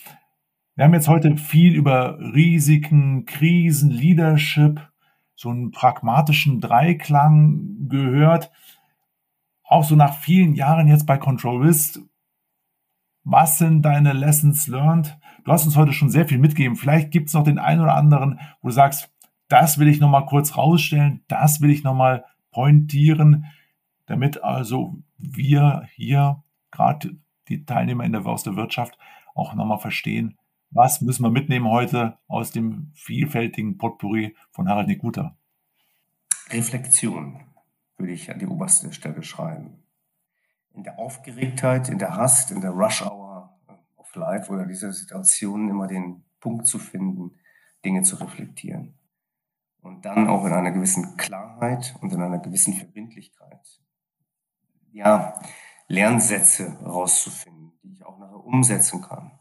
Wir 0.75 0.85
haben 0.85 0.93
jetzt 0.93 1.07
heute 1.07 1.37
viel 1.37 1.73
über 1.75 2.17
Risiken, 2.19 3.25
Krisen, 3.25 3.89
Leadership, 3.89 4.81
so 5.35 5.49
einen 5.49 5.71
pragmatischen 5.71 6.59
Dreiklang 6.59 7.87
gehört. 7.87 8.51
Auch 9.63 9.83
so 9.83 9.95
nach 9.95 10.17
vielen 10.17 10.53
Jahren 10.53 10.87
jetzt 10.87 11.05
bei 11.05 11.17
Control 11.17 11.65
Risk, 11.65 11.99
was 13.23 13.57
sind 13.57 13.83
deine 13.83 14.13
Lessons 14.13 14.67
learned? 14.67 15.17
Du 15.43 15.51
hast 15.51 15.65
uns 15.65 15.77
heute 15.77 15.93
schon 15.93 16.09
sehr 16.09 16.27
viel 16.27 16.37
mitgegeben. 16.37 16.75
Vielleicht 16.75 17.11
gibt 17.11 17.27
es 17.27 17.33
noch 17.33 17.43
den 17.43 17.59
einen 17.59 17.81
oder 17.81 17.95
anderen, 17.95 18.39
wo 18.61 18.69
du 18.69 18.73
sagst, 18.73 19.11
das 19.47 19.79
will 19.79 19.87
ich 19.87 19.99
nochmal 19.99 20.25
kurz 20.25 20.57
rausstellen, 20.57 21.23
das 21.27 21.61
will 21.61 21.71
ich 21.71 21.83
nochmal 21.83 22.25
pointieren, 22.51 23.45
damit 24.05 24.43
also 24.43 24.97
wir 25.17 25.87
hier, 25.93 26.43
gerade 26.71 27.17
die 27.47 27.65
Teilnehmer 27.65 28.05
in 28.05 28.13
der, 28.13 28.25
aus 28.25 28.43
der 28.43 28.55
Wirtschaft, 28.55 28.97
auch 29.35 29.53
nochmal 29.53 29.79
verstehen, 29.79 30.37
was 30.69 31.01
müssen 31.01 31.23
wir 31.23 31.31
mitnehmen 31.31 31.67
heute 31.67 32.17
aus 32.27 32.51
dem 32.51 32.91
vielfältigen 32.93 33.77
Potpourri 33.77 34.35
von 34.51 34.69
Harald 34.69 34.87
Nikuta? 34.87 35.35
Reflexion 36.49 37.41
würde 37.97 38.13
ich 38.13 38.31
an 38.31 38.39
die 38.39 38.47
oberste 38.47 38.93
Stelle 38.93 39.21
schreiben 39.21 39.80
in 40.73 40.83
der 40.83 40.99
Aufgeregtheit, 40.99 41.89
in 41.89 41.99
der 41.99 42.15
Hast, 42.15 42.51
in 42.51 42.61
der 42.61 42.71
Rush 42.71 43.01
Hour 43.01 43.57
of 43.97 44.15
Life 44.15 44.51
oder 44.51 44.65
dieser 44.65 44.91
Situation 44.93 45.69
immer 45.69 45.87
den 45.87 46.23
Punkt 46.39 46.67
zu 46.67 46.79
finden, 46.79 47.35
Dinge 47.83 48.03
zu 48.03 48.15
reflektieren. 48.17 48.95
Und 49.81 50.05
dann 50.05 50.27
auch 50.27 50.45
in 50.45 50.53
einer 50.53 50.71
gewissen 50.71 51.17
Klarheit 51.17 51.95
und 52.01 52.13
in 52.13 52.21
einer 52.21 52.39
gewissen 52.39 52.73
Verbindlichkeit. 52.73 53.81
Ja, 54.91 55.39
Lernsätze 55.87 56.77
rauszufinden, 56.85 57.71
die 57.83 57.93
ich 57.93 58.05
auch 58.05 58.19
nachher 58.19 58.43
umsetzen 58.45 59.01
kann. 59.01 59.31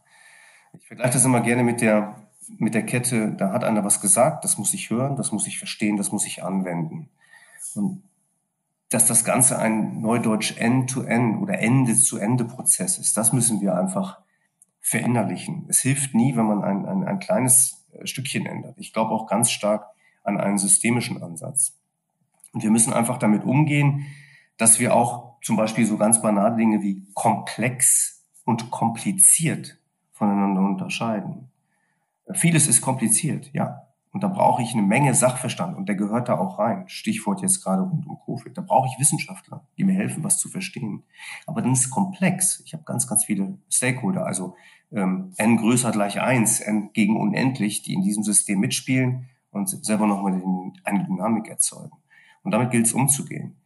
Ich 0.72 0.86
vergleiche 0.86 1.14
das 1.14 1.24
immer 1.24 1.40
gerne 1.40 1.62
mit 1.62 1.80
der, 1.80 2.28
mit 2.58 2.74
der 2.74 2.84
Kette, 2.84 3.32
da 3.32 3.52
hat 3.52 3.64
einer 3.64 3.84
was 3.84 4.00
gesagt, 4.00 4.44
das 4.44 4.58
muss 4.58 4.72
ich 4.72 4.90
hören, 4.90 5.16
das 5.16 5.32
muss 5.32 5.46
ich 5.46 5.58
verstehen, 5.58 5.96
das 5.96 6.12
muss 6.12 6.26
ich 6.26 6.42
anwenden. 6.42 7.10
Und 7.74 8.02
dass 8.90 9.06
das 9.06 9.24
Ganze 9.24 9.58
ein 9.58 10.00
Neudeutsch 10.00 10.56
End-to-End 10.58 11.40
oder 11.40 11.58
Ende-zu-Ende-Prozess 11.58 12.98
ist. 12.98 13.16
Das 13.16 13.32
müssen 13.32 13.60
wir 13.60 13.76
einfach 13.76 14.18
verinnerlichen. 14.80 15.66
Es 15.68 15.80
hilft 15.80 16.14
nie, 16.14 16.36
wenn 16.36 16.46
man 16.46 16.62
ein, 16.62 16.86
ein, 16.86 17.04
ein 17.04 17.18
kleines 17.20 17.86
äh, 17.92 18.06
Stückchen 18.06 18.46
ändert. 18.46 18.76
Ich 18.78 18.92
glaube 18.92 19.12
auch 19.12 19.26
ganz 19.26 19.50
stark 19.50 19.86
an 20.24 20.38
einen 20.38 20.58
systemischen 20.58 21.22
Ansatz. 21.22 21.78
Und 22.52 22.64
wir 22.64 22.70
müssen 22.70 22.92
einfach 22.92 23.18
damit 23.18 23.44
umgehen, 23.44 24.06
dass 24.56 24.80
wir 24.80 24.94
auch 24.94 25.40
zum 25.42 25.56
Beispiel 25.56 25.86
so 25.86 25.96
ganz 25.96 26.20
banale 26.20 26.56
Dinge 26.56 26.82
wie 26.82 27.06
komplex 27.14 28.26
und 28.44 28.70
kompliziert 28.70 29.78
voneinander 30.12 30.62
unterscheiden. 30.62 31.48
Vieles 32.32 32.66
ist 32.66 32.80
kompliziert, 32.80 33.50
ja. 33.52 33.86
Und 34.12 34.24
da 34.24 34.28
brauche 34.28 34.62
ich 34.62 34.72
eine 34.72 34.82
Menge 34.82 35.14
Sachverstand 35.14 35.76
und 35.76 35.88
der 35.88 35.94
gehört 35.94 36.28
da 36.28 36.36
auch 36.36 36.58
rein. 36.58 36.88
Stichwort 36.88 37.42
jetzt 37.42 37.62
gerade 37.62 37.82
rund 37.82 38.06
um 38.06 38.18
Covid. 38.24 38.56
Da 38.56 38.60
brauche 38.60 38.88
ich 38.88 38.98
Wissenschaftler, 38.98 39.64
die 39.78 39.84
mir 39.84 39.94
helfen, 39.94 40.24
was 40.24 40.38
zu 40.38 40.48
verstehen. 40.48 41.04
Aber 41.46 41.62
dann 41.62 41.72
ist 41.72 41.84
es 41.84 41.90
komplex. 41.90 42.60
Ich 42.66 42.72
habe 42.72 42.82
ganz, 42.82 43.06
ganz 43.06 43.24
viele 43.24 43.58
Stakeholder, 43.70 44.26
also 44.26 44.56
ähm, 44.90 45.32
n 45.36 45.56
größer 45.56 45.92
gleich 45.92 46.20
eins, 46.20 46.58
n 46.58 46.90
gegen 46.92 47.16
unendlich, 47.16 47.82
die 47.82 47.94
in 47.94 48.02
diesem 48.02 48.24
System 48.24 48.58
mitspielen 48.58 49.28
und 49.52 49.68
selber 49.68 50.08
nochmal 50.08 50.42
eine 50.84 51.04
Dynamik 51.04 51.48
erzeugen. 51.48 51.96
Und 52.42 52.50
damit 52.50 52.72
gilt 52.72 52.86
es 52.86 52.92
umzugehen. 52.92 53.56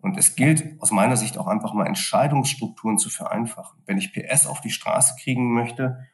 Und 0.00 0.16
es 0.16 0.34
gilt 0.34 0.80
aus 0.80 0.92
meiner 0.92 1.16
Sicht 1.16 1.36
auch 1.36 1.46
einfach 1.46 1.74
mal 1.74 1.86
Entscheidungsstrukturen 1.86 2.96
zu 2.96 3.10
vereinfachen. 3.10 3.82
Wenn 3.84 3.98
ich 3.98 4.14
PS 4.14 4.46
auf 4.46 4.62
die 4.62 4.70
Straße 4.70 5.16
kriegen 5.20 5.52
möchte, 5.52 6.06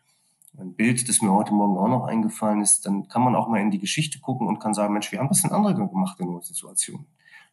ein 0.58 0.74
Bild, 0.74 1.08
das 1.08 1.20
mir 1.22 1.32
heute 1.32 1.52
Morgen 1.52 1.76
auch 1.78 1.88
noch 1.88 2.04
eingefallen 2.04 2.60
ist, 2.60 2.86
dann 2.86 3.08
kann 3.08 3.22
man 3.22 3.34
auch 3.34 3.48
mal 3.48 3.60
in 3.60 3.70
die 3.70 3.78
Geschichte 3.78 4.20
gucken 4.20 4.46
und 4.46 4.58
kann 4.58 4.74
sagen, 4.74 4.92
Mensch, 4.92 5.12
wie 5.12 5.18
haben 5.18 5.28
das 5.28 5.42
denn 5.42 5.52
andere 5.52 5.74
gemacht 5.74 6.18
in 6.20 6.30
der 6.30 6.42
Situation? 6.42 7.06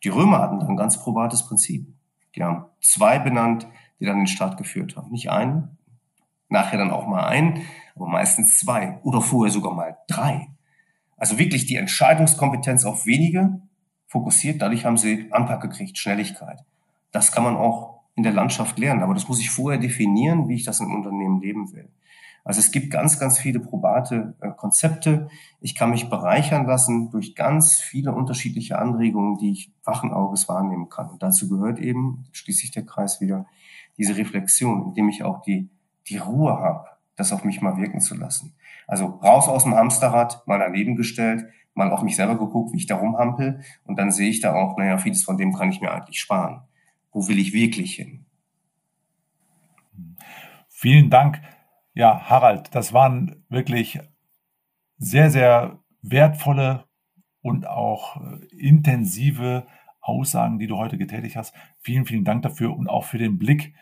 Die 0.03 0.09
Römer 0.09 0.39
hatten 0.39 0.59
da 0.59 0.67
ein 0.67 0.77
ganz 0.77 1.01
probates 1.01 1.45
Prinzip. 1.45 1.87
Die 2.35 2.43
haben 2.43 2.65
zwei 2.81 3.19
benannt, 3.19 3.67
die 3.99 4.05
dann 4.05 4.17
den 4.17 4.27
Staat 4.27 4.57
geführt 4.57 4.95
haben. 4.95 5.11
Nicht 5.11 5.29
einen, 5.29 5.77
nachher 6.49 6.77
dann 6.77 6.91
auch 6.91 7.07
mal 7.07 7.25
ein, 7.25 7.61
aber 7.95 8.07
meistens 8.07 8.57
zwei 8.57 8.99
oder 9.03 9.21
vorher 9.21 9.51
sogar 9.51 9.73
mal 9.73 9.97
drei. 10.07 10.47
Also 11.17 11.37
wirklich 11.37 11.65
die 11.65 11.75
Entscheidungskompetenz 11.75 12.85
auf 12.85 13.05
wenige 13.05 13.61
fokussiert. 14.07 14.61
Dadurch 14.61 14.85
haben 14.85 14.97
sie 14.97 15.31
Anpack 15.31 15.61
gekriegt, 15.61 15.97
Schnelligkeit. 15.97 16.59
Das 17.11 17.31
kann 17.31 17.43
man 17.43 17.55
auch 17.55 18.01
in 18.15 18.23
der 18.23 18.33
Landschaft 18.33 18.77
lernen, 18.77 19.01
aber 19.01 19.13
das 19.13 19.27
muss 19.27 19.39
ich 19.39 19.49
vorher 19.49 19.79
definieren, 19.79 20.47
wie 20.47 20.55
ich 20.55 20.63
das 20.63 20.79
im 20.79 20.93
Unternehmen 20.93 21.41
leben 21.41 21.71
will. 21.73 21.89
Also 22.43 22.59
es 22.59 22.71
gibt 22.71 22.91
ganz, 22.91 23.19
ganz 23.19 23.39
viele 23.39 23.59
probate 23.59 24.35
äh, 24.41 24.49
Konzepte. 24.51 25.29
Ich 25.61 25.75
kann 25.75 25.91
mich 25.91 26.09
bereichern 26.09 26.65
lassen 26.65 27.09
durch 27.09 27.35
ganz 27.35 27.79
viele 27.79 28.13
unterschiedliche 28.13 28.77
Anregungen, 28.77 29.37
die 29.37 29.51
ich 29.51 29.71
wachen 29.83 30.11
Auges 30.11 30.49
wahrnehmen 30.49 30.89
kann. 30.89 31.09
Und 31.09 31.23
dazu 31.23 31.47
gehört 31.47 31.79
eben, 31.79 32.25
schließlich 32.31 32.71
der 32.71 32.85
Kreis 32.85 33.21
wieder, 33.21 33.45
diese 33.97 34.17
Reflexion, 34.17 34.87
indem 34.87 35.07
ich 35.07 35.23
auch 35.23 35.41
die, 35.41 35.69
die 36.09 36.17
Ruhe 36.17 36.53
habe, 36.53 36.85
das 37.15 37.31
auf 37.31 37.45
mich 37.45 37.61
mal 37.61 37.77
wirken 37.77 38.01
zu 38.01 38.15
lassen. 38.15 38.55
Also 38.87 39.05
raus 39.05 39.47
aus 39.47 39.63
dem 39.63 39.75
Hamsterrad, 39.75 40.45
mal 40.45 40.59
daneben 40.59 40.95
gestellt, 40.95 41.45
mal 41.73 41.91
auf 41.91 42.01
mich 42.01 42.15
selber 42.15 42.37
geguckt, 42.37 42.73
wie 42.73 42.77
ich 42.77 42.87
da 42.87 42.95
rumhampel. 42.95 43.61
Und 43.85 43.97
dann 43.97 44.11
sehe 44.11 44.29
ich 44.29 44.41
da 44.41 44.53
auch, 44.53 44.77
naja, 44.77 44.97
vieles 44.97 45.23
von 45.23 45.37
dem 45.37 45.53
kann 45.53 45.69
ich 45.69 45.79
mir 45.79 45.91
eigentlich 45.91 46.19
sparen. 46.19 46.61
Wo 47.11 47.27
will 47.27 47.39
ich 47.39 47.53
wirklich 47.53 47.95
hin? 47.95 48.25
Vielen 50.67 51.09
Dank. 51.09 51.39
Ja, 51.93 52.29
Harald, 52.29 52.73
das 52.73 52.93
waren 52.93 53.43
wirklich 53.49 53.99
sehr, 54.97 55.29
sehr 55.29 55.79
wertvolle 56.01 56.85
und 57.41 57.67
auch 57.67 58.17
äh, 58.17 58.45
intensive 58.57 59.67
Aussagen, 60.01 60.59
die 60.59 60.67
du 60.67 60.77
heute 60.77 60.97
getätigt 60.97 61.35
hast. 61.35 61.53
Vielen, 61.81 62.05
vielen 62.05 62.25
Dank 62.25 62.41
dafür 62.41 62.75
und 62.75 62.89
auch 62.89 63.05
für 63.05 63.17
den 63.17 63.37
Blick 63.37 63.73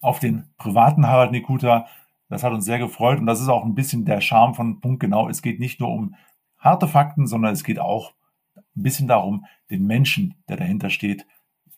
auf 0.00 0.18
den 0.18 0.48
privaten 0.58 1.06
Harald 1.06 1.32
Nikuta. 1.32 1.86
Das 2.28 2.42
hat 2.42 2.52
uns 2.52 2.64
sehr 2.64 2.78
gefreut 2.78 3.18
und 3.18 3.26
das 3.26 3.40
ist 3.40 3.48
auch 3.48 3.64
ein 3.64 3.74
bisschen 3.74 4.04
der 4.04 4.20
Charme 4.20 4.54
von 4.54 4.80
Punkt 4.80 5.00
genau. 5.00 5.28
Es 5.28 5.40
geht 5.40 5.60
nicht 5.60 5.80
nur 5.80 5.90
um 5.90 6.14
harte 6.58 6.88
Fakten, 6.88 7.26
sondern 7.26 7.52
es 7.52 7.64
geht 7.64 7.78
auch 7.78 8.12
ein 8.56 8.82
bisschen 8.82 9.08
darum, 9.08 9.46
den 9.70 9.86
Menschen, 9.86 10.42
der 10.48 10.56
dahinter 10.56 10.90
steht, 10.90 11.26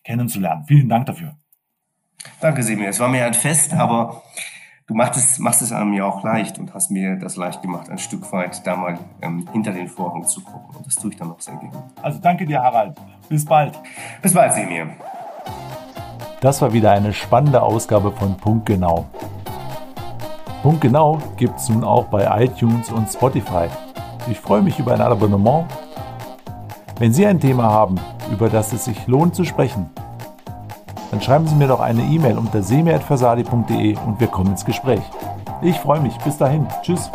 kennenzulernen. 0.03 0.65
Vielen 0.67 0.89
Dank 0.89 1.07
dafür. 1.07 1.37
Danke, 2.41 2.63
Semir. 2.63 2.89
Es 2.89 3.01
war 3.01 3.09
mir 3.09 3.27
ein 3.27 3.35
Fest, 3.35 3.73
aber 3.73 4.23
du 4.91 4.97
machst 4.97 5.17
es, 5.17 5.39
machst 5.39 5.63
es 5.63 5.71
einem 5.71 5.93
ja 5.93 6.05
auch 6.05 6.25
leicht 6.25 6.59
und 6.59 6.75
hast 6.75 6.91
mir 6.91 7.15
das 7.15 7.37
leicht 7.37 7.63
gemacht, 7.63 7.89
ein 7.89 7.99
Stück 7.99 8.33
weit 8.33 8.67
da 8.67 8.75
mal 8.75 8.99
ähm, 9.23 9.47
hinter 9.53 9.73
den 9.73 9.87
Vorhang 9.87 10.27
zu 10.27 10.41
gucken. 10.41 10.77
Und 10.77 10.85
das 10.85 10.97
tue 10.97 11.13
ich 11.13 11.17
dann 11.17 11.29
noch 11.29 11.41
sehr 11.41 11.55
gerne. 11.55 11.85
Also 12.03 12.19
danke 12.21 12.45
dir, 12.45 12.61
Harald. 12.61 12.97
Bis 13.29 13.45
bald. 13.45 13.79
Bis 14.21 14.35
bald, 14.35 14.53
Semir. 14.53 14.89
Das 16.41 16.61
war 16.61 16.73
wieder 16.73 16.91
eine 16.91 17.13
spannende 17.13 17.63
Ausgabe 17.63 18.11
von 18.11 18.37
Punkt 18.37 18.67
Genau. 18.67 19.07
Punkt 20.63 20.81
Genau 20.81 21.19
gibt 21.37 21.57
es 21.61 21.69
nun 21.69 21.85
auch 21.85 22.07
bei 22.07 22.45
iTunes 22.45 22.91
und 22.91 23.09
Spotify. 23.09 23.69
Ich 24.29 24.41
freue 24.41 24.61
mich 24.61 24.77
über 24.81 24.93
ein 24.93 25.01
Abonnement. 25.01 25.67
Wenn 26.99 27.13
Sie 27.13 27.25
ein 27.25 27.39
Thema 27.39 27.65
haben, 27.65 27.95
über 28.33 28.49
das 28.49 28.73
es 28.73 28.87
sich 28.87 29.07
lohnt 29.07 29.37
zu 29.37 29.45
sprechen, 29.45 29.89
dann 31.11 31.21
schreiben 31.21 31.47
Sie 31.47 31.55
mir 31.55 31.69
doch 31.69 31.81
eine 31.81 32.03
E-Mail 32.03 32.39
unter 32.39 32.63
semi.versali.de 32.63 33.97
und 34.07 34.21
wir 34.21 34.29
kommen 34.29 34.53
ins 34.53 34.65
Gespräch. 34.65 35.03
Ich 35.63 35.79
freue 35.79 36.01
mich. 36.01 36.17
Bis 36.19 36.39
dahin. 36.39 36.67
Tschüss. 36.83 37.11